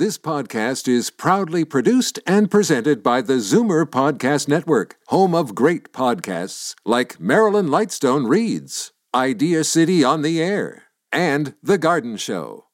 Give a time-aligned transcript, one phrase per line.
[0.00, 5.92] This podcast is proudly produced and presented by the Zoomer Podcast Network, home of great
[5.92, 12.64] podcasts like Marilyn Lightstone Reads, Idea City on the Air, and The Garden Show.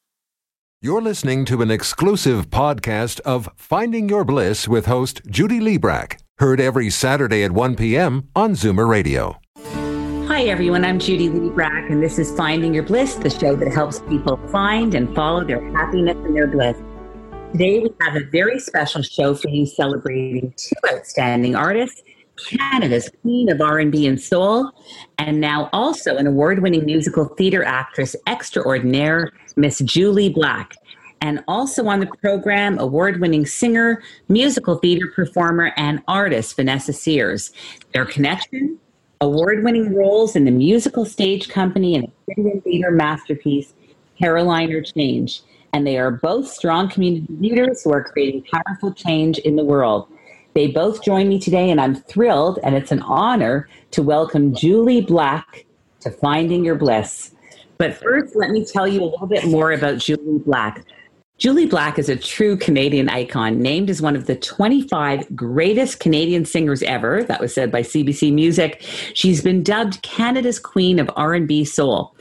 [0.80, 6.60] You're listening to an exclusive podcast of Finding Your Bliss with host Judy Librach, heard
[6.60, 8.28] every Saturday at 1 p.m.
[8.36, 9.40] on Zoomer Radio.
[10.28, 10.84] Hi, everyone.
[10.84, 14.94] I'm Judy Librach, and this is Finding Your Bliss, the show that helps people find
[14.94, 16.76] and follow their happiness and their bliss.
[17.56, 22.02] Today, we have a very special show for you celebrating two outstanding artists,
[22.50, 24.72] Canada's queen of R&B and soul,
[25.16, 30.76] and now also an award-winning musical theater actress extraordinaire, Miss Jully Black.
[31.22, 37.52] And also on the program, award winning singer, musical theater performer, and artist Vanessa Sears.
[37.94, 38.78] Their connection,
[39.22, 43.72] award winning roles in the musical stage company and theater masterpiece,
[44.18, 45.40] Caroline or Change
[45.76, 50.08] and they are both strong community leaders who are creating powerful change in the world.
[50.54, 55.06] They both join me today, and I'm thrilled, and it's an honor to welcome Jully
[55.06, 55.66] Black
[56.00, 57.32] to Finding Your Bliss.
[57.76, 60.82] But first, let me tell you a little bit more about Jully Black.
[61.38, 66.46] Jully Black is a true Canadian icon, named as one of the 25 greatest Canadian
[66.46, 67.22] singers ever.
[67.24, 68.82] That was said by CBC Music.
[69.12, 72.14] She's been dubbed Canada's Queen of R&B Soul.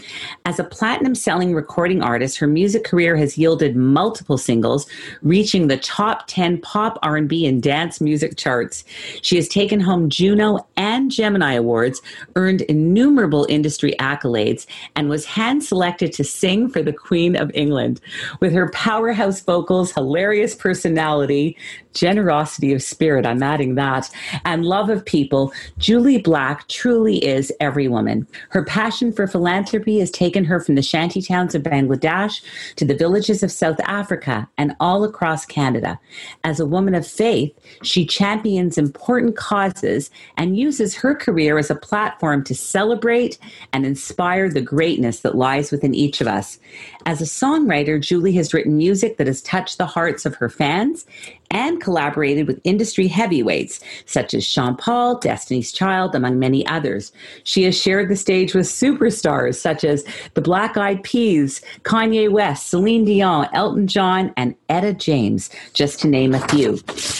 [0.44, 4.85] As a platinum-selling recording artist, her music career has yielded multiple singles,
[5.22, 8.83] reaching the top 10 pop, R&B, and dance music charts.
[9.22, 12.02] She has taken home Juno and Gemini Awards,
[12.35, 14.66] earned innumerable industry accolades,
[14.97, 18.02] and was hand-selected to sing for the Queen of England.
[18.41, 21.55] With her power powerhouse vocals, hilarious personality,
[21.95, 24.09] generosity of spirit, I'm adding that,
[24.43, 28.27] and love of people, Jully Black truly is every woman.
[28.49, 32.41] Her passion for philanthropy has taken her from the shanty towns of Bangladesh
[32.75, 35.99] to the villages of South Africa and all across Canada.
[36.43, 41.75] As a woman of faith, she champions important causes and uses her career as a
[41.75, 43.38] platform to celebrate
[43.73, 46.59] and inspire the greatness that lies within each of us.
[47.06, 51.06] As a songwriter, Jully has written music that has touched the hearts of her fans
[51.51, 57.11] and collaborated with industry heavyweights such as Sean Paul, Destiny's Child, among many others.
[57.44, 62.69] She has shared the stage with superstars such as the Black Eyed Peas, Kanye West,
[62.69, 66.73] Celine Dion, Elton John, and Etta James, just to name a few.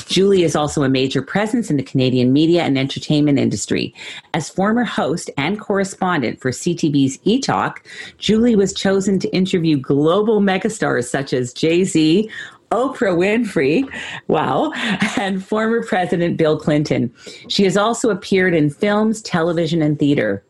[0.08, 3.94] Jully is also a major presence in the Canadian media and entertainment industry.
[4.34, 7.84] As former host and correspondent for CTV's E Talk,
[8.20, 12.30] Jully was chosen to interview global megastars such as Jay Z,
[12.76, 13.90] Oprah Winfrey,
[14.28, 14.74] wow,
[15.16, 17.14] and former President Bill Clinton.
[17.48, 20.44] She has also appeared in films, television, and theater.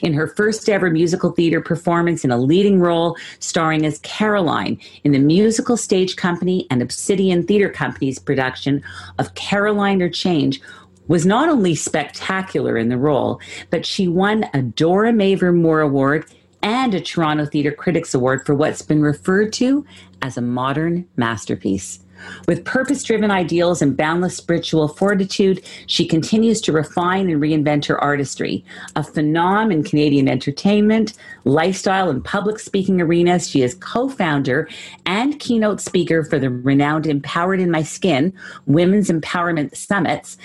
[0.00, 5.10] In her first ever musical theater performance in a leading role, starring as Caroline in
[5.10, 8.80] the musical stage company and Obsidian Theater Company's production
[9.18, 10.60] of Caroline or Change,
[11.08, 16.26] was not only spectacular in the role, but she won a Dora Mavor Moore Award
[16.62, 19.84] and a Toronto Theatre Critics Award for what's been referred to
[20.22, 22.00] as a modern masterpiece.
[22.46, 28.02] With purpose driven ideals and boundless spiritual fortitude, she continues to refine and reinvent her
[28.02, 28.64] artistry.
[28.96, 34.68] A phenom in Canadian entertainment, lifestyle, and public speaking arenas, she is co founder
[35.06, 38.32] and keynote speaker for the renowned Empowered in My Skin
[38.66, 40.36] Women's Empowerment Summits,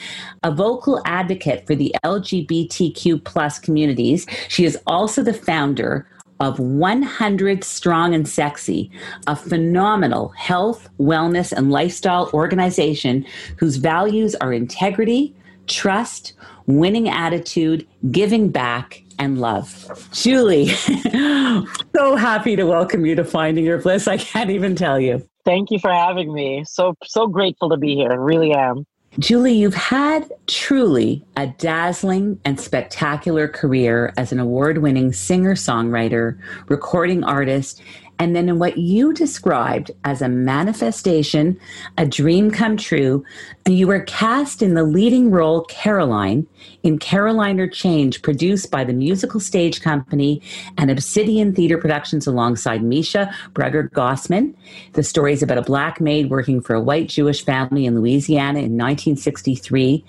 [0.43, 4.25] a vocal advocate for the LGBTQ plus communities.
[4.47, 6.07] She is also the founder
[6.39, 8.91] of 100 Strong and Sexy,
[9.27, 13.25] a phenomenal health, wellness, and lifestyle organization
[13.57, 15.35] whose values are integrity,
[15.67, 16.33] trust,
[16.65, 19.67] winning attitude, giving back, and love.
[20.11, 20.67] Jully,
[21.95, 24.07] so happy to welcome you to Finding Your Bliss.
[24.07, 25.27] I can't even tell you.
[25.45, 26.63] Thank you for having me.
[26.67, 28.11] So so grateful to be here.
[28.11, 28.85] I really am.
[29.19, 36.37] Jully, you've had truly a dazzling and spectacular career as an award winning singer songwriter,
[36.67, 37.81] recording artist,
[38.19, 41.59] and then in what you described as a manifestation,
[41.97, 43.23] a dream come true,
[43.67, 46.47] you were cast in the leading role Caroline
[46.83, 50.41] in Caroline or Change, produced by the musical stage company
[50.77, 54.55] and Obsidian Theater Productions alongside Misha Brugger Gossman.
[54.93, 58.59] The story is about a black maid working for a white Jewish family in Louisiana
[58.59, 60.03] in 1963.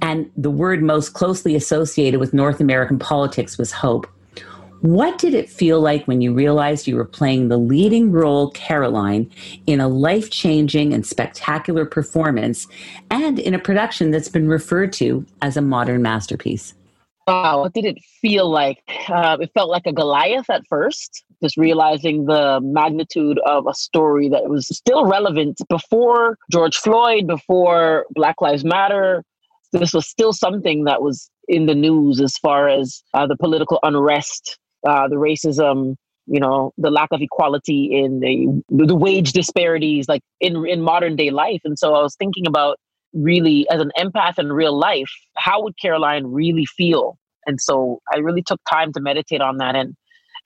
[0.00, 4.06] And the word most closely associated with North American politics was hope.
[4.82, 9.30] What did it feel like when you realized you were playing the leading role, Caroline,
[9.68, 12.66] in a life changing and spectacular performance
[13.08, 16.74] and in a production that's been referred to as a modern masterpiece?
[17.28, 18.82] Wow, what did it feel like?
[19.08, 24.28] Uh, it felt like a Goliath at first just realizing the magnitude of a story
[24.28, 29.24] that was still relevant before George Floyd, before Black Lives Matter.
[29.72, 33.78] This was still something that was in the news as far as uh, the political
[33.82, 35.96] unrest, uh, the racism,
[36.26, 41.16] you know, the lack of equality in the, the wage disparities, like in in modern
[41.16, 41.60] day life.
[41.64, 42.78] And so I was thinking about
[43.12, 47.18] really as an empath in real life, how would Caroline really feel?
[47.46, 49.94] And so I really took time to meditate on that and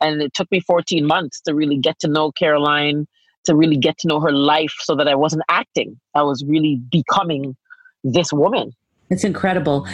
[0.00, 3.06] and it took me 14 months to really get to know Caroline,
[3.44, 5.98] to really get to know her life so that I wasn't acting.
[6.14, 7.56] I was really becoming
[8.04, 8.72] this woman.
[9.08, 9.86] It's incredible.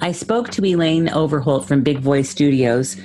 [0.00, 2.96] I spoke to Elaine Overholt from Big Voice Studios,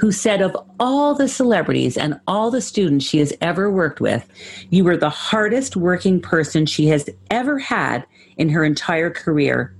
[0.00, 4.26] who said of all the celebrities and all the students she has ever worked with,
[4.70, 8.06] you were the hardest working person she has ever had
[8.38, 9.74] in her entire career.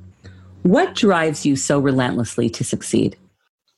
[0.63, 3.17] What drives you so relentlessly to succeed?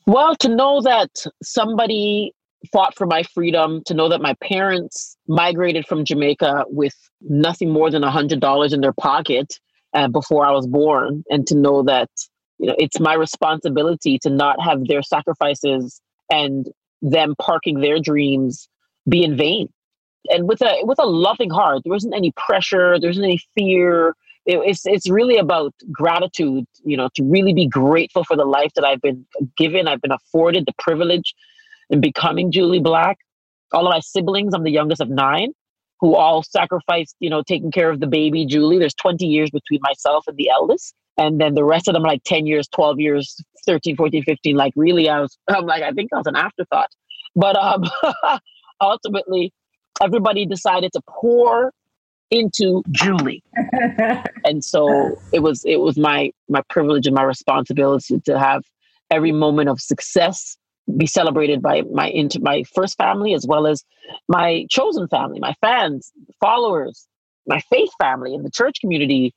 [0.08, 1.10] Well, to know that
[1.44, 2.32] somebody
[2.72, 7.88] fought for my freedom, to know that my parents migrated from Jamaica with nothing more
[7.88, 9.60] than $100 in their pocket
[9.94, 12.08] uh, before I was born, and to know that
[12.58, 16.00] you know it's my responsibility to not have their sacrifices
[16.30, 16.68] and
[17.00, 18.68] them parking their dreams
[19.08, 19.68] be in vain.
[20.28, 24.14] And with a with a loving heart, there wasn't any pressure, there wasn't any fear.
[24.46, 28.72] It, it's it's really about gratitude, you know, to really be grateful for the life
[28.76, 29.26] that I've been
[29.56, 31.34] given, I've been afforded the privilege
[31.90, 33.18] in becoming Jully Black.
[33.72, 35.52] All of my siblings, I'm the youngest of nine,
[36.00, 38.78] who all sacrificed, you know, taking care of the baby Jully.
[38.78, 40.94] There's 20 years between myself and the eldest.
[41.18, 43.36] And then the rest of them like 10 years, 12 years,
[43.66, 44.56] 13, 14, 15.
[44.56, 46.90] Like really, I was, I'm like, I think I was an afterthought.
[47.34, 47.84] But um,
[48.80, 49.52] ultimately,
[50.00, 51.72] everybody decided to pour
[52.30, 53.42] into Jully.
[54.44, 58.62] and so it was it was my my privilege and my responsibility to have
[59.10, 60.56] every moment of success
[60.96, 63.84] be celebrated by my into my first family as well as
[64.28, 66.10] my chosen family, my fans,
[66.40, 67.06] followers,
[67.46, 69.34] my faith family in the church community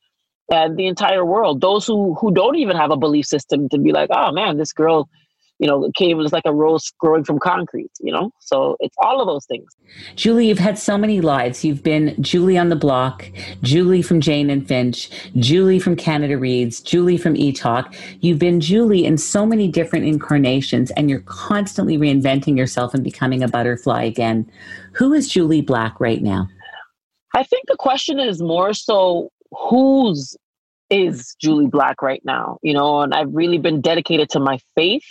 [0.51, 1.61] and the entire world.
[1.61, 4.73] Those who who don't even have a belief system to be like, oh man, this
[4.73, 5.09] girl
[5.59, 8.31] you know, came as like a rose growing from concrete, you know?
[8.39, 9.65] So it's all of those things.
[10.15, 11.63] Jully, you've had so many lives.
[11.63, 13.31] You've been Jully on the block,
[13.61, 17.95] Jully from Jane and Finch, Jully from Canada Reads, Jully from eTalk.
[18.19, 23.41] You've been Jully in so many different incarnations, and you're constantly reinventing yourself and becoming
[23.41, 24.49] a butterfly again.
[24.93, 26.49] Who is Jully Black right now?
[27.33, 30.35] I think the question is more so whose
[30.89, 32.57] is Jully Black right now?
[32.61, 35.03] You know, and I've really been dedicated to my faith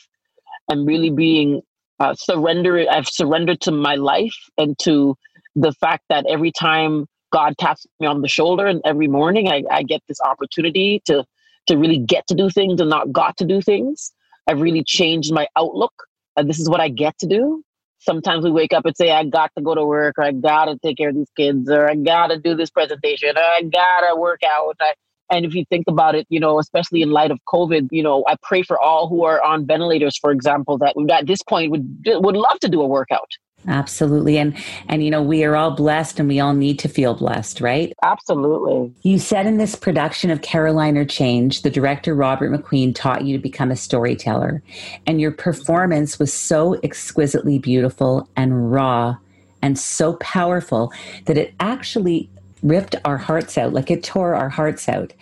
[0.70, 1.62] I'm really being
[2.00, 2.14] uh.
[2.30, 5.16] I've surrendered to my life and to
[5.54, 9.62] the fact that every time God taps me on the shoulder and every morning I,
[9.70, 11.24] I get this opportunity to
[11.66, 14.12] to really get to do things and not got to do things.
[14.46, 15.94] I've really changed my outlook.
[16.36, 17.62] And this is what I get to do.
[18.04, 20.78] Sometimes we wake up and say, I got to go to work, or I gotta
[20.82, 24.40] take care of these kids, or I gotta do this presentation, or I gotta work
[24.46, 24.76] out.
[24.80, 24.94] I,
[25.30, 28.24] and if you think about it, you know, especially in light of COVID, you know,
[28.28, 32.04] I pray for all who are on ventilators, for example, that at this point would
[32.06, 33.30] would love to do a workout.
[33.66, 34.38] Absolutely.
[34.38, 34.56] And
[34.88, 37.92] and you know, we are all blessed and we all need to feel blessed, right?
[38.02, 38.92] Absolutely.
[39.02, 43.36] You said in this production of Caroline or Change, the director Robert McQueen taught you
[43.36, 44.62] to become a storyteller.
[45.06, 49.16] And your performance was so exquisitely beautiful and raw
[49.62, 50.92] and so powerful
[51.24, 52.28] that it actually
[52.64, 55.12] ripped our hearts out, like it tore our hearts out.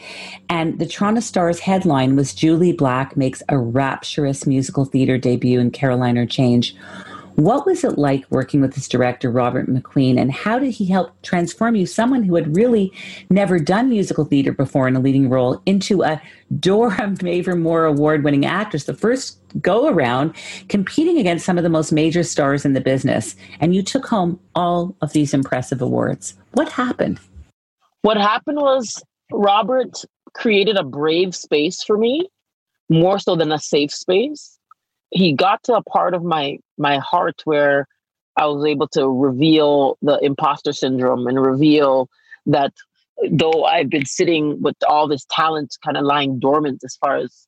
[0.48, 5.70] And the Toronto Star's headline was Jully Black makes a rapturous musical theater debut in
[5.70, 6.74] Caroline or Change.
[7.36, 11.10] What was it like working with this director, Robert McQueen, and how did he help
[11.22, 12.92] transform you, someone who had really
[13.30, 16.20] never done musical theater before in a leading role, into a
[16.60, 20.34] Dora Mavor Moore award winning actress, the first go around,
[20.68, 23.34] competing against some of the most major stars in the business?
[23.60, 26.34] And you took home all of these impressive awards.
[26.52, 27.18] What happened?
[28.02, 32.28] What happened was Robert created a brave space for me,
[32.90, 34.58] more so than a safe space.
[35.12, 37.86] He got to a part of my my heart where
[38.36, 42.08] I was able to reveal the imposter syndrome and reveal
[42.46, 42.72] that
[43.30, 47.46] though I've been sitting with all this talent kind of lying dormant as far as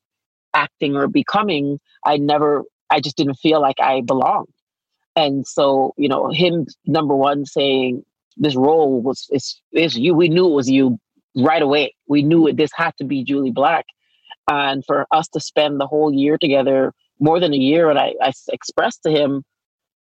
[0.55, 4.49] acting or becoming, I never, I just didn't feel like I belonged.
[5.17, 8.05] And so, you know, him number one saying,
[8.37, 10.15] this role was it's, it's you.
[10.15, 10.99] We knew it was you
[11.37, 11.95] right away.
[12.09, 12.57] We knew it.
[12.57, 13.87] This had to be Jully Black,
[14.49, 18.15] and for us to spend the whole year together, more than a year, and I,
[18.21, 19.43] I expressed to him,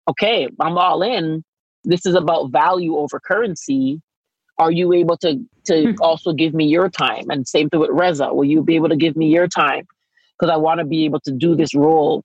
[0.09, 1.43] okay, I'm all in.
[1.83, 4.01] This is about value over currency.
[4.57, 6.01] Are you able to to hmm.
[6.01, 7.29] also give me your time?
[7.29, 8.33] And same thing with Reza.
[8.33, 9.85] Will you be able to give me your time?
[10.37, 12.23] Because I want to be able to do this role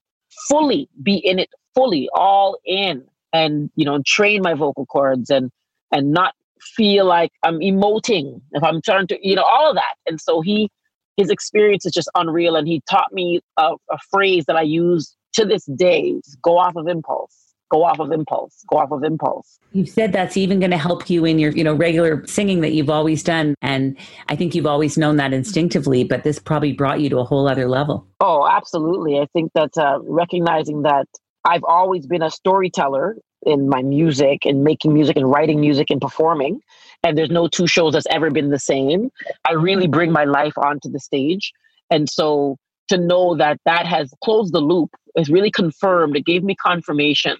[0.49, 5.51] fully, be in it fully, all in and you know train my vocal cords and
[5.93, 9.95] and not feel like I'm emoting if I'm trying to you know all of that
[10.07, 10.71] and so he
[11.19, 15.15] his experience is just unreal and he taught me a, a phrase that I use
[15.35, 17.37] to this day go off of impulse
[17.71, 19.59] go off of impulse go off of impulse.
[19.73, 22.73] You've said that's even going to help you in your you know regular singing that
[22.73, 23.99] you've always done and
[24.29, 27.47] i think you've always known that instinctively but this probably brought you to a whole
[27.47, 28.07] other level.
[28.21, 29.19] Oh absolutely.
[29.19, 31.09] I think that uh, recognizing that
[31.45, 36.01] i've always been a storyteller in my music and making music and writing music and
[36.01, 36.61] performing
[37.05, 39.11] and there's no two shows that's ever been the same
[39.47, 39.93] i really mm-hmm.
[39.93, 41.53] bring my life onto the stage.
[41.91, 46.43] And so to know that that has closed the loop is really confirmed it gave
[46.43, 47.37] me confirmation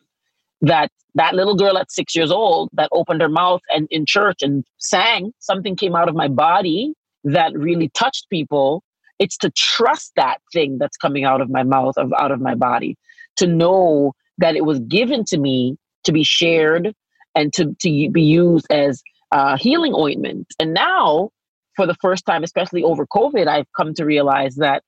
[0.61, 4.43] that that little girl at six years old that opened her mouth and in church
[4.43, 8.83] and sang something came out of my body that really touched people.
[9.19, 12.55] It's to trust that thing that's coming out of my mouth of out of my
[12.55, 12.97] body
[13.37, 16.95] to know that it was given to me to be shared
[17.35, 21.31] and to, to be used as uh, healing ointment and now
[21.77, 24.83] for the first time especially over covid i've come to realize that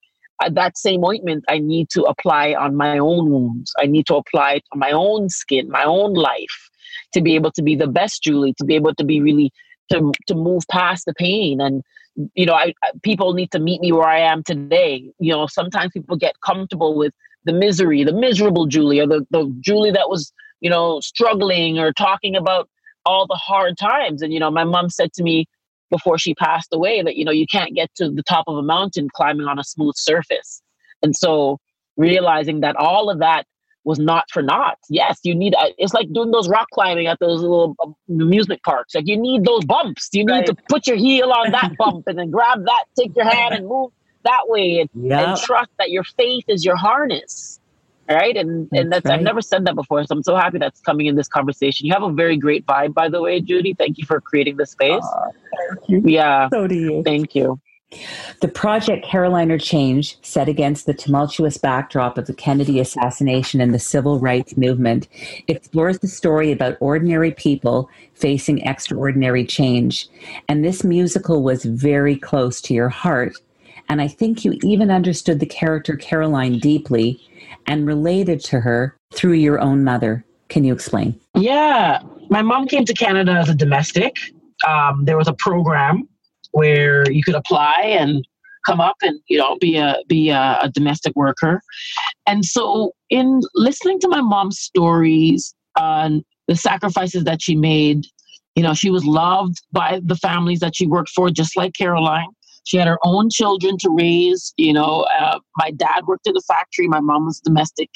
[0.48, 3.72] that same ointment I need to apply on my own wounds.
[3.78, 6.70] I need to apply it on my own skin, my own life,
[7.12, 9.52] to be able to be the best Jully, to be able to be really
[9.92, 11.60] to to move past the pain.
[11.60, 11.82] And
[12.34, 15.10] you know, I, people need to meet me where I am today.
[15.18, 17.12] You know, sometimes people get comfortable with
[17.44, 21.92] the misery, the miserable Jully, or the the Jully that was you know struggling or
[21.92, 22.68] talking about
[23.04, 24.22] all the hard times.
[24.22, 25.46] And you know, my mom said to me
[25.90, 28.62] before she passed away that you know you can't get to the top of a
[28.62, 30.62] mountain climbing on a smooth surface
[31.02, 31.58] and so
[31.96, 33.44] realizing that all of that
[33.84, 37.18] was not for naught yes you need uh, it's like doing those rock climbing at
[37.18, 40.46] those little um, amusement parks like you need those bumps you need right.
[40.46, 43.66] to put your heel on that bump and then grab that take your hand and
[43.66, 43.90] move
[44.22, 45.28] that way and, yep.
[45.28, 47.59] and trust that your faith is your harness
[48.10, 48.36] right?
[48.36, 49.14] And that's and that's right.
[49.14, 51.86] I've never said that before, so I'm so happy that's coming in this conversation.
[51.86, 53.74] You have a very great vibe, by the way, Judy.
[53.74, 55.04] Thank you for creating this space.
[55.68, 56.02] thank you.
[56.04, 56.48] Yeah.
[56.50, 57.02] So do you.
[57.04, 57.60] Thank you.
[58.40, 63.74] The project Caroline or Change, set against the tumultuous backdrop of the Kennedy assassination and
[63.74, 65.08] the civil rights movement,
[65.48, 70.08] explores the story about ordinary people facing extraordinary change.
[70.48, 73.34] And this musical was very close to your heart.
[73.88, 77.20] And I think you even understood the character Caroline deeply
[77.66, 80.24] and related to her through your own mother.
[80.48, 81.18] Can you explain?
[81.34, 82.00] Yeah.
[82.28, 84.16] My mom came to Canada as a domestic.
[84.66, 86.08] Um, there was a program
[86.52, 88.26] where you could apply and
[88.66, 91.62] come up and you know be a be a, a domestic worker
[92.26, 98.04] and so in listening to my mom's stories on the sacrifices that she made
[98.56, 102.28] you know she was loved by the families that she worked for just like caroline
[102.64, 104.52] she had her own children to raise.
[104.56, 107.90] You know, uh, my dad worked in the factory, my mom was domestic.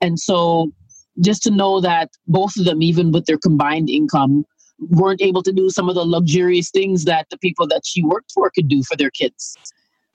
[0.00, 0.72] And so
[1.20, 4.44] just to know that both of them, even with their combined income,
[4.78, 8.32] weren't able to do some of the luxurious things that the people that she worked
[8.32, 9.56] for could do for their kids.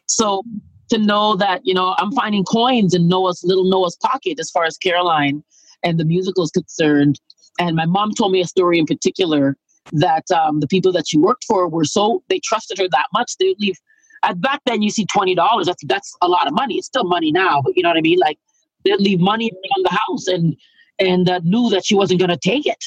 [0.07, 0.43] So
[0.89, 4.65] to know that, you know, I'm finding coins in Noah's little Noah's pocket as far
[4.65, 5.43] as Caroline
[5.83, 7.19] and the musical is concerned.
[7.59, 9.55] And my mom told me a story in particular
[9.91, 13.33] that um, the people that she worked for were so they trusted her that much
[13.39, 13.75] they would leave.
[14.23, 15.67] At back then, you see twenty dollars.
[15.67, 16.75] That's that's a lot of money.
[16.75, 18.19] It's still money now, but you know what I mean.
[18.19, 18.37] Like
[18.83, 20.55] they'd leave money on the house and
[20.99, 22.83] and uh, knew that she wasn't going to take it.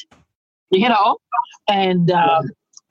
[0.71, 1.17] You know,
[1.67, 2.41] and uh,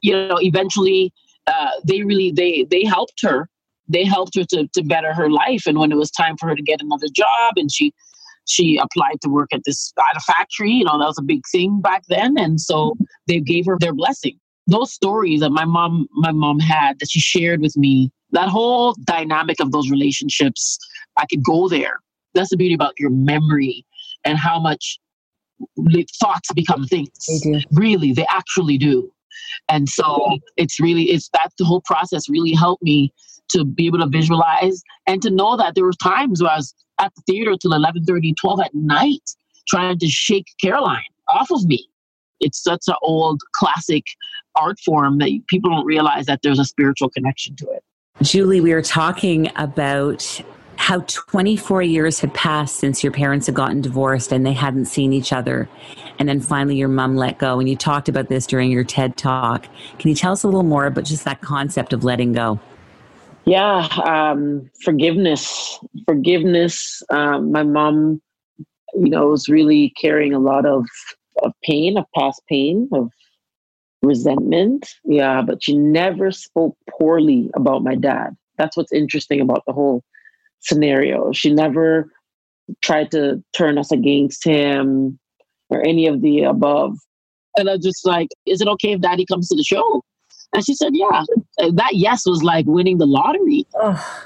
[0.00, 1.12] you know eventually
[1.46, 3.48] uh, they really they they helped her.
[3.88, 5.66] They helped her to to better her life.
[5.66, 7.92] And when it was time for her to get another job, and she
[8.48, 10.72] she applied to work at this at a factory.
[10.72, 12.94] You know, that was a big thing back then, and so
[13.26, 14.38] they gave her their blessing.
[14.66, 18.94] Those stories that my mom my mom had that she shared with me, that whole
[19.04, 20.78] dynamic of those relationships,
[21.16, 22.00] I could go there.
[22.34, 23.84] That's the beauty about your memory
[24.24, 24.98] and how much
[26.20, 27.10] thoughts become things.
[27.44, 29.12] They really, they actually do.
[29.68, 33.12] And so it's really it's that the whole process really helped me
[33.52, 36.74] to be able to visualize and to know that there were times where I was
[37.00, 39.30] at the theater till 11.30, 12 at night
[39.68, 41.88] trying to shake Caroline off of me.
[42.40, 44.04] It's such an old classic
[44.56, 47.82] art form that people don't realize that there's a spiritual connection to it.
[48.22, 50.42] Jully, we were talking about
[50.76, 55.12] how 24 years had passed since your parents had gotten divorced and they hadn't seen
[55.12, 55.68] each other.
[56.18, 57.60] And then finally, your mom let go.
[57.60, 59.68] And you talked about this during your TED talk.
[59.98, 62.58] Can you tell us a little more about just that concept of letting go?
[63.44, 65.78] Yeah, um, forgiveness.
[66.06, 67.02] Forgiveness.
[67.10, 68.22] Um, my mom,
[68.94, 70.86] you know, was really carrying a lot of,
[71.42, 73.10] of pain, of past pain, of
[74.02, 74.88] resentment.
[75.04, 78.36] Yeah, but she never spoke poorly about my dad.
[78.58, 80.04] That's what's interesting about the whole
[80.60, 81.32] scenario.
[81.32, 82.12] She never
[82.82, 85.18] tried to turn us against him.
[85.70, 86.96] or any of the above.
[87.56, 90.02] And I was just like, is it okay if daddy comes to the show?
[90.54, 91.24] And she said, yeah.
[91.58, 93.66] That yes was like winning the lottery.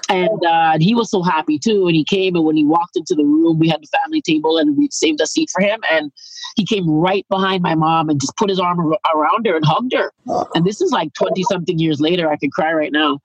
[0.09, 1.87] And uh, he was so happy too.
[1.87, 4.59] And he came, and when he walked into the room, we had the family table
[4.59, 5.81] and we saved a seat for him.
[5.91, 6.11] And
[6.57, 9.65] he came right behind my mom and just put his arm ar- around her and
[9.65, 10.13] hugged her.
[10.55, 12.29] And this is like 20 something years later.
[12.31, 13.21] I could cry right now.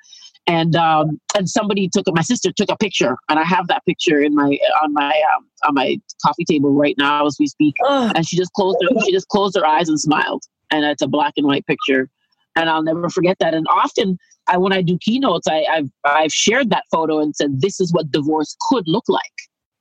[0.47, 4.19] And um, and somebody took my sister took a picture, and I have that picture
[4.19, 7.75] in my on my um, on my coffee table right now as we speak.
[8.15, 10.41] And she just closed her, she just closed her eyes and smiled,
[10.71, 12.09] and it's a black and white picture
[12.55, 13.53] and I'll never forget that.
[13.53, 14.17] And often,
[14.47, 17.93] I when I do keynotes, I, I've I've shared that photo and said, "This is
[17.93, 19.21] what divorce could look like.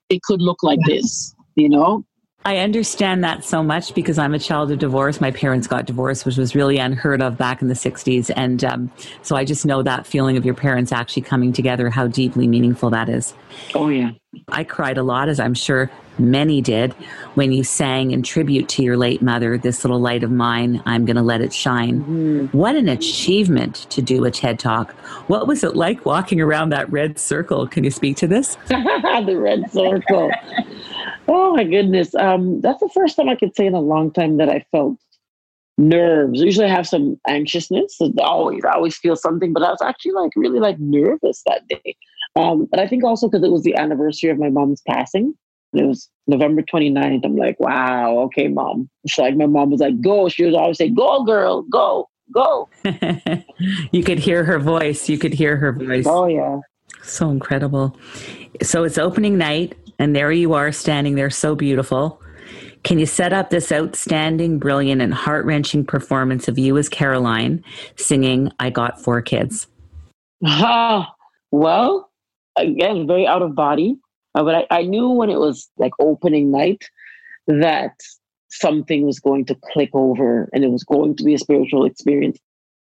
[0.09, 2.05] It could look like this." You know,
[2.45, 5.21] I understand that so much because I'm a child of divorce.
[5.21, 8.31] My parents got divorced, which was really unheard of back in the 60s.
[8.35, 12.07] And um, so I just know that feeling of your parents actually coming together, how
[12.07, 13.35] deeply meaningful that is.
[13.75, 14.13] Oh, yeah.
[14.49, 16.93] I cried a lot, as I'm sure many did,
[17.35, 21.05] when you sang in tribute to your late mother, This Little Light of Mine, I'm
[21.05, 22.01] Going to Let It Shine.
[22.01, 22.57] Mm-hmm.
[22.57, 24.93] What an achievement to do a TED Talk.
[25.29, 27.67] What was it like walking around that red circle?
[27.67, 28.57] Can you speak to this?
[28.69, 30.31] the red circle.
[31.29, 32.15] Oh my goodness.
[32.15, 34.99] Um, that's the first time I could say in a long time that I felt
[35.79, 36.41] nerves.
[36.41, 37.99] Usually I have some anxiousness.
[38.19, 41.97] Always, I always feel something, but I was actually like really like nervous that day.
[42.37, 45.35] Um, but I think also because it was the anniversary of my mom's passing.
[45.73, 47.25] It was November 29th.
[47.25, 48.91] I'm like, wow, okay, mom.
[49.05, 50.29] It's like my mom was like, go.
[50.29, 52.69] She would always say, go, girl, go, go.
[53.93, 55.09] you could hear her voice.
[55.09, 56.07] You could hear her voice.
[56.09, 56.59] Oh, yeah.
[57.03, 57.97] So incredible.
[58.63, 59.77] So it's opening night.
[60.01, 62.23] And there you are standing there, so beautiful.
[62.85, 67.63] Can you set up this outstanding, brilliant, and heart wrenching performance of you as Caroline
[67.97, 69.67] singing I Got Four Kids?
[70.43, 71.13] Ah,
[71.51, 72.11] well,
[72.57, 73.99] again, very out of body.
[74.35, 76.83] Uh, but I, I knew when it was like opening night
[77.47, 77.93] that
[78.51, 82.39] something was going to click over and it was going to be a spiritual experience.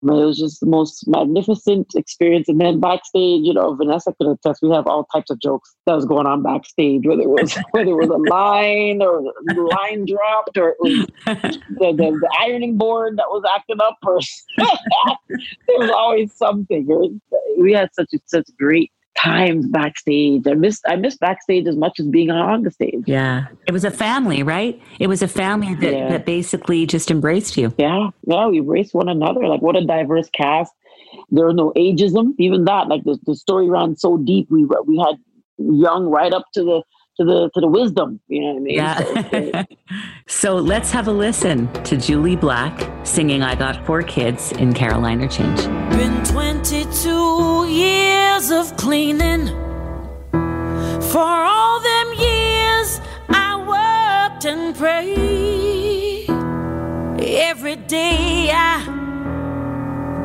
[0.08, 2.48] It was just the most magnificent experience.
[2.48, 4.62] And then backstage, you know, Vanessa could attest.
[4.62, 7.90] We have all types of jokes that was going on backstage, whether it was whether
[7.90, 9.22] it was a line or
[9.56, 14.20] line dropped or it was the, the, the ironing board that was acting up, or
[14.56, 17.10] there was always something.
[17.58, 20.46] we had such a, such great times backstage.
[20.46, 23.04] I missed I missed backstage as much as being on the stage.
[23.06, 23.46] Yeah.
[23.66, 24.80] It was a family, right?
[24.98, 26.08] It was a family that, yeah.
[26.08, 27.74] that basically just embraced you.
[27.78, 28.10] Yeah.
[28.26, 29.46] Yeah, we embraced one another.
[29.46, 30.72] Like what a diverse cast.
[31.30, 32.34] There was no ageism.
[32.38, 34.50] Even that, like the, the story ran so deep.
[34.50, 35.16] We we had
[35.58, 36.82] young right up to the
[37.16, 38.20] to the to the wisdom.
[38.28, 38.74] You know what I mean?
[38.74, 39.64] Yeah.
[39.64, 39.64] So,
[40.26, 45.20] so let's have a listen to Jully Black singing "I Got Four Kids" in Caroline
[45.22, 45.64] or Change.
[45.90, 49.48] Been 22 years of cleaning.
[51.12, 56.28] For all them years, I worked and prayed.
[57.20, 59.04] Every day, I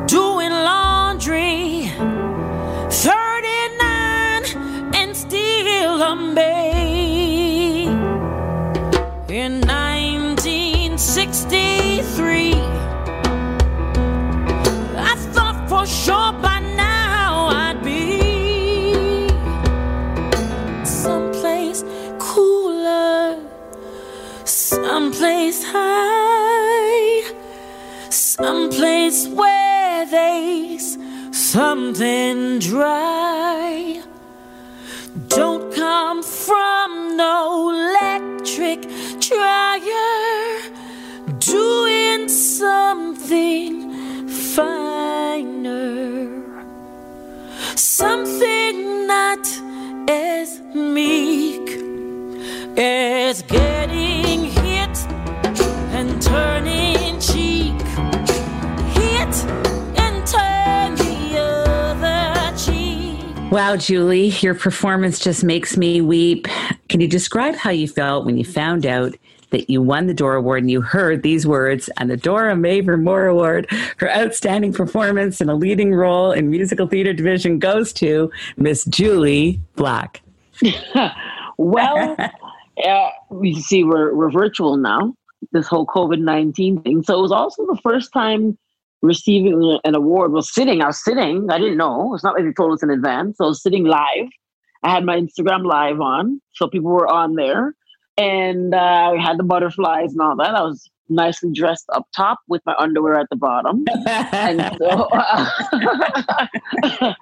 [0.06, 1.90] doing laundry.
[2.90, 3.59] 39 and
[5.80, 6.00] still.
[9.30, 12.54] In 1963,
[14.96, 19.28] I thought for sure by now I'd be
[20.84, 21.84] someplace
[22.18, 23.38] cooler,
[24.44, 27.22] someplace high,
[28.10, 30.98] someplace where there's
[31.30, 33.89] something dry.
[36.50, 38.80] From no electric
[39.20, 40.58] dryer,
[41.38, 46.42] doing something finer,
[47.76, 49.46] something not
[50.10, 51.70] as meek
[52.76, 54.98] as getting hit
[55.94, 57.80] and turning cheek,
[58.98, 59.69] hit
[63.50, 66.46] Wow, Jully, your performance just makes me weep.
[66.88, 69.16] Can you describe how you felt when you found out
[69.50, 72.96] that you won the Dora Award and you heard these words and the Dora Mavor
[72.96, 78.30] Moore Award for outstanding performance in a leading role in musical theater division goes to
[78.56, 80.22] Miss Jully Black?
[81.56, 82.16] well,
[82.86, 83.10] uh,
[83.42, 85.12] you see, we're, we're virtual now,
[85.50, 87.02] this whole COVID 19 thing.
[87.02, 88.56] So it was also the first time
[89.02, 90.32] receiving an award.
[90.32, 92.14] Well, sitting, I was sitting, I didn't know.
[92.14, 93.38] It's not like they told us in advance.
[93.38, 94.28] So I was sitting live.
[94.82, 97.74] I had my Instagram live on, so people were on there
[98.20, 98.78] and uh,
[99.14, 100.54] I had the butterflies and all that.
[100.54, 105.48] I was nicely dressed up top with my underwear at the bottom, and so uh,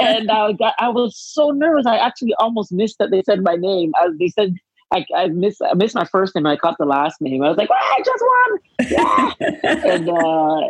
[0.00, 1.86] and I got I was so nervous.
[1.86, 3.92] I actually almost missed that they said my name.
[4.02, 4.54] As they said,
[4.92, 6.46] I, I missed I missed my first name.
[6.46, 7.42] I caught the last name.
[7.42, 8.58] I was like, I just won!
[8.90, 9.32] Yeah!
[9.92, 10.60] and uh,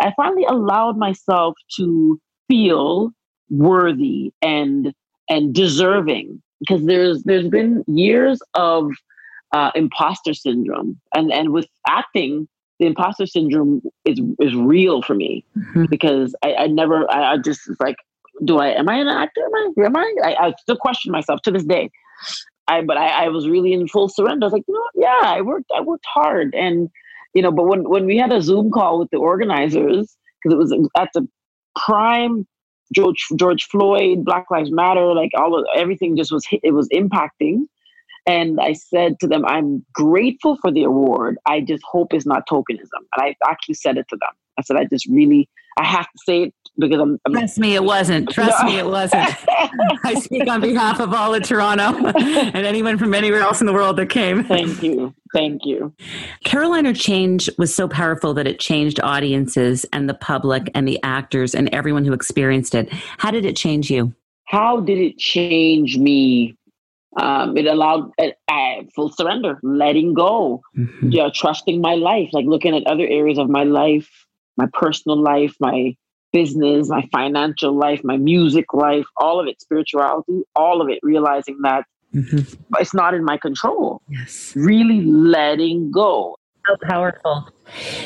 [0.00, 3.10] I finally allowed myself to feel
[3.50, 4.92] worthy and
[5.28, 8.90] and deserving because there's there's been years of
[9.52, 12.48] uh, imposter syndrome and and with acting
[12.78, 15.84] the imposter syndrome is is real for me mm-hmm.
[15.86, 17.96] because I, I never I, I just like
[18.44, 19.42] do I am I an actor?
[19.44, 20.14] Am I am I?
[20.24, 21.90] I, I still question myself to this day.
[22.68, 24.44] I but I, I was really in full surrender.
[24.44, 26.88] I was like you know yeah I worked I worked hard and
[27.34, 30.58] you know but when when we had a Zoom call with the organizers because it
[30.58, 31.26] was at the
[31.76, 32.46] prime
[32.94, 37.62] George George Floyd, Black Lives Matter, like all of everything just was it was impacting.
[38.26, 41.38] And I said to them, I'm grateful for the award.
[41.46, 43.00] I just hope it's not tokenism.
[43.16, 44.30] And I actually said it to them.
[44.58, 47.18] I said, I just really, I have to say it because I'm.
[47.26, 48.30] I'm Trust me, it wasn't.
[48.30, 48.68] Trust no.
[48.68, 49.30] me, it wasn't.
[50.04, 53.72] I speak on behalf of all of Toronto and anyone from anywhere else in the
[53.72, 54.44] world that came.
[54.44, 55.14] Thank you.
[55.32, 55.92] Thank you.
[56.44, 61.00] Caroline or Change was so powerful that it changed audiences and the public and the
[61.02, 62.92] actors and everyone who experienced it.
[63.18, 64.12] How did it change you?
[64.46, 66.56] How did it change me?
[67.16, 71.10] Um, it allowed uh, uh, full surrender, letting go, mm-hmm.
[71.10, 74.08] yeah, trusting my life, like looking at other areas of my life,
[74.56, 75.96] my personal life, my
[76.32, 81.58] business, my financial life, my music life, all of it, spirituality, all of it, realizing
[81.62, 82.54] that mm-hmm.
[82.78, 84.00] it's not in my control.
[84.08, 84.52] Yes.
[84.56, 86.36] Really letting go.
[86.66, 87.48] So powerful.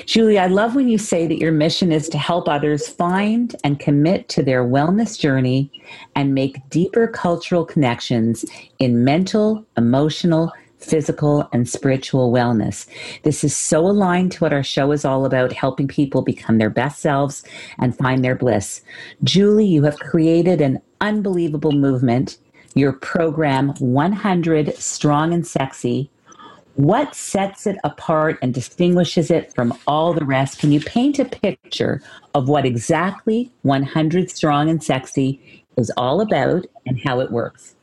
[0.07, 3.81] Jully, I love when you say that your mission is to help others find and
[3.81, 5.71] commit to their wellness journey
[6.15, 8.45] and make deeper cultural connections
[8.79, 10.53] in mental, emotional,
[10.85, 12.87] physical, and spiritual wellness.
[13.23, 16.71] This is so aligned to what our show is all about helping people become their
[16.71, 17.45] best selves
[17.79, 18.83] and find their bliss.
[19.25, 22.39] Jully, you have created an unbelievable movement.
[22.75, 26.11] Your program, 100 Strong and Sexy,
[26.75, 30.59] what sets it apart and distinguishes it from all the rest?
[30.59, 32.03] Can you paint a picture
[32.35, 37.74] of what exactly 100 Strong and Sexy is all about and how it works?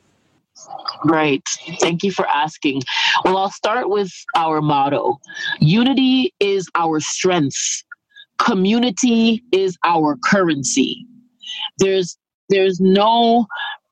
[1.04, 1.42] Right.
[1.80, 2.82] Thank you for asking.
[3.24, 5.18] Well, I'll start with our motto
[5.60, 7.84] Unity is our strength,
[8.38, 11.06] community is our currency.
[11.78, 12.16] There's
[12.48, 13.46] there's no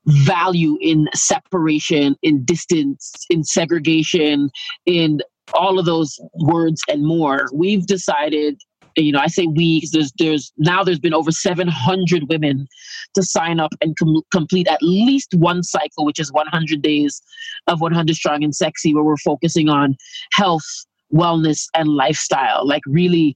[0.05, 4.49] value in separation, in distance, in segregation,
[4.85, 5.19] in
[5.53, 7.47] all of those words and more.
[7.53, 8.59] We've decided
[8.95, 12.67] you know, I say we because there's there's now there's been over 700 women
[13.15, 17.21] to sign up and com- complete at least one cycle, which is 100 days
[17.67, 19.95] of 100 Strong and Sexy, where we're focusing on
[20.33, 20.65] health,
[21.13, 22.67] wellness, and lifestyle.
[22.67, 23.35] Like really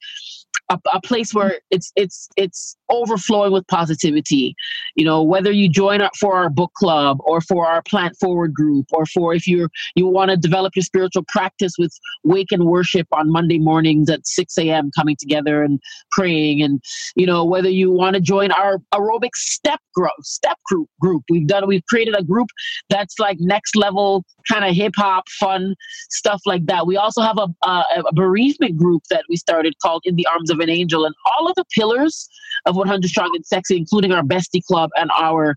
[0.70, 4.56] a, a place where it's it's it's overflowing with positivity.
[4.96, 8.54] You know whether you join up for our book club or for our plant forward
[8.54, 12.66] group or for if you you want to develop your spiritual practice with wake and
[12.66, 15.80] worship on monday mornings at 6 a.m coming together and
[16.12, 16.82] praying and
[17.16, 21.24] you know whether you want to join our aerobic step growth step group group.
[21.30, 22.48] We've done we've created a group
[22.90, 25.76] that's like next level kind of hip hop fun
[26.10, 26.88] stuff like that.
[26.88, 30.45] We also have a, a, a bereavement group that we started called in the arms
[30.50, 32.28] of an angel and all of the pillars
[32.66, 35.56] of 100 Strong and Sexy, including our Bestie Club and our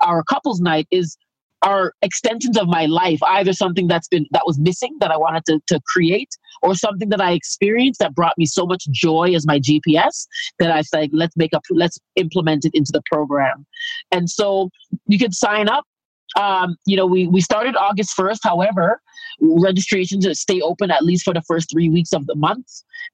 [0.00, 1.16] our couples night, is
[1.62, 5.44] are extensions of my life either something that's been that was missing that i wanted
[5.44, 6.30] to, to create
[6.62, 10.26] or something that i experienced that brought me so much joy as my gps
[10.58, 13.66] that i said let's make up let's implement it into the program.
[14.12, 14.70] And so
[15.06, 15.84] you can sign up
[16.36, 19.00] um, you know we, we started august 1st however
[19.40, 22.66] registrations stay open at least for the first three weeks of the month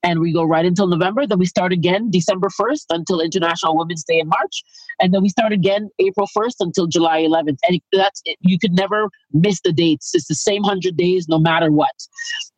[0.03, 1.27] and we go right until November.
[1.27, 4.63] Then we start again December 1st until International Women's Day in March.
[5.01, 7.59] And then we start again April 1st until July 11th.
[7.69, 8.37] And that's it.
[8.41, 10.15] You could never miss the dates.
[10.15, 11.91] It's the same 100 days no matter what.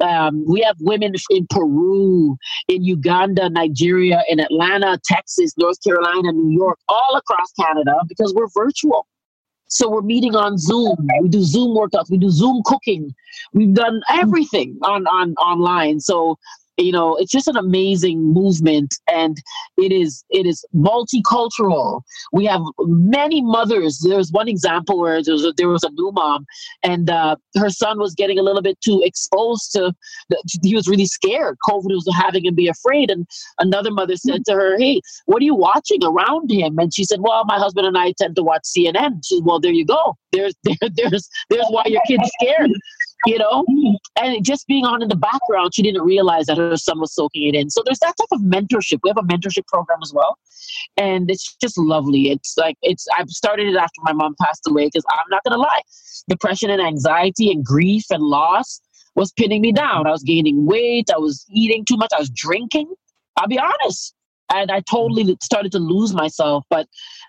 [0.00, 2.36] Um, we have women in Peru,
[2.68, 8.48] in Uganda, Nigeria, in Atlanta, Texas, North Carolina, New York, all across Canada because we're
[8.54, 9.06] virtual.
[9.68, 10.96] So we're meeting on Zoom.
[11.20, 12.10] We do Zoom workouts.
[12.10, 13.14] We do Zoom cooking.
[13.52, 16.00] We've done everything on on online.
[16.00, 16.38] So
[16.78, 19.42] you know it's just an amazing movement and
[19.76, 22.02] it is it is multicultural.
[22.32, 23.98] We have many mothers.
[23.98, 26.46] There's one example where there was a, there was a new mom
[26.82, 29.92] and uh, her son was getting a little bit too exposed to
[30.62, 31.56] he was really scared.
[31.68, 33.26] Covid was having him be afraid and
[33.58, 36.78] another mother said to her hey what are you watching around him?
[36.78, 39.60] And she said well my husband and i tend to watch cnn she said well
[39.60, 40.16] there you go.
[40.32, 42.70] There's there, there's there's why your kid's scared
[43.26, 43.94] you know, mm.
[44.20, 47.48] and just being on in the background, she didn't realize that her son was soaking
[47.48, 47.70] it in.
[47.70, 49.00] So there's that type of mentorship.
[49.02, 50.38] We have a mentorship program as well,
[50.96, 52.30] and it's just lovely.
[52.30, 53.06] It's like it's.
[53.18, 55.82] I've started it after my mom passed away because I'm not gonna lie,
[56.28, 58.80] depression and anxiety and grief and loss
[59.14, 60.06] was pinning me down.
[60.06, 61.10] I was gaining weight.
[61.12, 62.10] I was eating too much.
[62.14, 62.92] I was drinking.
[63.36, 64.14] I'll be honest
[64.50, 66.64] and I totally started to lose myself.
[66.70, 66.86] But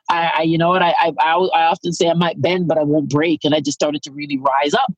[0.10, 2.84] I, I you know what, I, I, I often say I might bend, but I
[2.84, 4.93] won't break, and I just started to really rise up.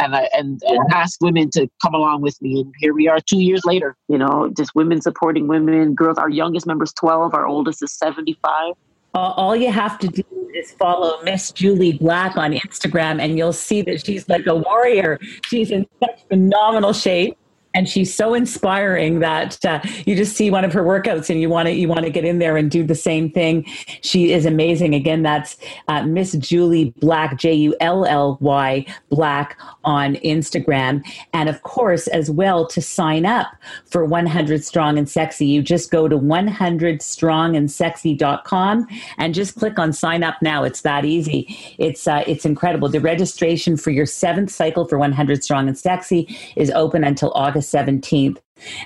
[0.00, 2.62] And, I, and, and ask women to come along with me.
[2.62, 6.18] And here we are two years later, you know, just women supporting women, girls.
[6.18, 8.74] Our youngest member's 12, our oldest is 75.
[9.14, 10.22] all you have to do
[10.54, 15.18] is follow Miss Jully Black on Instagram, and you'll see that she's like a warrior.
[15.44, 17.36] She's in such phenomenal shape
[17.74, 21.48] and she's so inspiring that uh, you just see one of her workouts and you
[21.48, 23.64] want to you want to get in there and do the same thing.
[24.02, 24.94] She is amazing.
[24.94, 25.56] Again, that's
[25.88, 32.06] uh, Miss Jully Black, J U L L Y Black on Instagram, and of course
[32.08, 33.48] as well to sign up
[33.86, 38.86] for 100 Strong and Sexy, you just go to 100strongandsexy.com
[39.18, 40.64] and just click on sign up now.
[40.64, 41.74] It's that easy.
[41.78, 42.88] It's uh, it's incredible.
[42.88, 47.61] The registration for your seventh cycle for 100 Strong and Sexy is open until August
[47.62, 48.38] 17th.